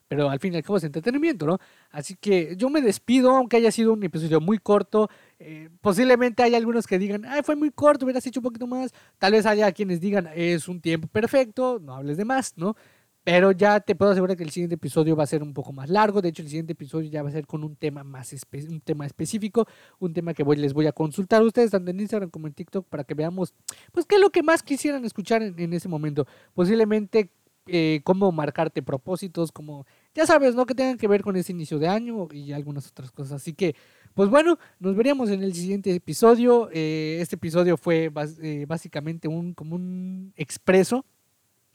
pero 0.08 0.28
al 0.30 0.38
fin 0.38 0.52
y 0.52 0.56
al 0.56 0.62
cabo 0.62 0.76
es 0.76 0.84
entretenimiento, 0.84 1.46
¿no? 1.46 1.58
Así 1.90 2.14
que 2.14 2.56
yo 2.56 2.68
me 2.70 2.80
despido, 2.80 3.34
aunque 3.36 3.56
haya 3.56 3.70
sido 3.70 3.92
un 3.92 4.02
episodio 4.02 4.40
muy 4.40 4.58
corto. 4.58 5.08
Eh, 5.38 5.70
posiblemente 5.80 6.42
hay 6.42 6.54
algunos 6.54 6.86
que 6.86 6.98
digan, 6.98 7.24
ay, 7.24 7.42
fue 7.42 7.56
muy 7.56 7.70
corto, 7.70 8.04
hubieras 8.04 8.26
hecho 8.26 8.40
un 8.40 8.44
poquito 8.44 8.66
más. 8.66 8.92
Tal 9.18 9.32
vez 9.32 9.46
haya 9.46 9.72
quienes 9.72 10.00
digan, 10.00 10.28
es 10.34 10.68
un 10.68 10.80
tiempo 10.80 11.08
perfecto, 11.08 11.78
no 11.80 11.94
hables 11.94 12.16
de 12.16 12.24
más, 12.24 12.54
¿no? 12.56 12.76
Pero 13.24 13.52
ya 13.52 13.80
te 13.80 13.94
puedo 13.94 14.10
asegurar 14.10 14.36
que 14.36 14.44
el 14.44 14.50
siguiente 14.50 14.74
episodio 14.74 15.16
va 15.16 15.24
a 15.24 15.26
ser 15.26 15.42
un 15.42 15.54
poco 15.54 15.72
más 15.72 15.88
largo. 15.88 16.20
De 16.20 16.28
hecho, 16.28 16.42
el 16.42 16.48
siguiente 16.48 16.74
episodio 16.74 17.10
ya 17.10 17.22
va 17.22 17.30
a 17.30 17.32
ser 17.32 17.46
con 17.46 17.64
un 17.64 17.74
tema 17.74 18.04
más 18.04 18.34
un 18.68 18.80
tema 18.82 19.06
específico, 19.06 19.66
un 19.98 20.12
tema 20.12 20.34
que 20.34 20.44
les 20.44 20.74
voy 20.74 20.86
a 20.86 20.92
consultar 20.92 21.40
a 21.40 21.44
ustedes 21.46 21.70
tanto 21.70 21.90
en 21.90 22.00
Instagram 22.00 22.28
como 22.28 22.46
en 22.48 22.52
TikTok 22.52 22.86
para 22.86 23.02
que 23.02 23.14
veamos, 23.14 23.54
pues, 23.92 24.04
qué 24.04 24.16
es 24.16 24.20
lo 24.20 24.28
que 24.28 24.42
más 24.42 24.62
quisieran 24.62 25.06
escuchar 25.06 25.42
en, 25.42 25.58
en 25.58 25.72
ese 25.72 25.88
momento. 25.88 26.26
Posiblemente 26.52 27.30
eh, 27.66 28.00
cómo 28.04 28.30
marcarte 28.32 28.82
propósitos, 28.82 29.50
como 29.50 29.86
ya 30.14 30.26
sabes, 30.26 30.54
¿no? 30.54 30.66
Que 30.66 30.74
tengan 30.74 30.98
que 30.98 31.08
ver 31.08 31.22
con 31.22 31.36
ese 31.36 31.52
inicio 31.52 31.78
de 31.78 31.88
año 31.88 32.28
y 32.30 32.52
algunas 32.52 32.86
otras 32.88 33.10
cosas. 33.10 33.32
Así 33.32 33.54
que, 33.54 33.74
pues 34.14 34.28
bueno, 34.28 34.58
nos 34.78 34.94
veríamos 34.94 35.30
en 35.30 35.42
el 35.42 35.54
siguiente 35.54 35.94
episodio. 35.94 36.68
Eh, 36.72 37.18
este 37.20 37.36
episodio 37.36 37.76
fue 37.76 38.12
eh, 38.42 38.66
básicamente 38.68 39.28
un, 39.28 39.54
como 39.54 39.76
un 39.76 40.32
expreso, 40.36 41.04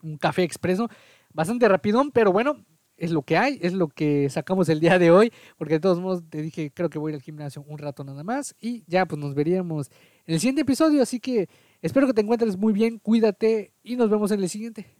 un 0.03 0.17
café 0.17 0.43
expreso, 0.43 0.89
bastante 1.33 1.67
rapidón, 1.67 2.11
pero 2.11 2.31
bueno, 2.31 2.63
es 2.99 3.11
lo 3.11 3.23
que 3.23 3.37
hay, 3.37 3.59
es 3.61 3.73
lo 3.73 3.87
que 3.87 4.29
sacamos 4.29 4.69
el 4.69 4.79
día 4.79 4.99
de 4.99 5.09
hoy, 5.09 5.31
porque 5.57 5.75
de 5.75 5.79
todos 5.79 5.99
modos 5.99 6.23
te 6.29 6.41
dije, 6.41 6.71
creo 6.71 6.89
que 6.89 6.99
voy 6.99 7.13
al 7.13 7.21
gimnasio 7.21 7.63
un 7.67 7.77
rato 7.77 8.03
nada 8.03 8.23
más 8.23 8.55
y 8.59 8.83
ya 8.87 9.05
pues 9.05 9.19
nos 9.19 9.33
veríamos 9.33 9.89
en 10.27 10.35
el 10.35 10.39
siguiente 10.39 10.61
episodio, 10.61 11.01
así 11.01 11.19
que 11.19 11.49
espero 11.81 12.07
que 12.07 12.13
te 12.13 12.21
encuentres 12.21 12.57
muy 12.57 12.73
bien, 12.73 12.99
cuídate 12.99 13.73
y 13.83 13.95
nos 13.95 14.09
vemos 14.09 14.31
en 14.31 14.41
el 14.41 14.49
siguiente. 14.49 14.98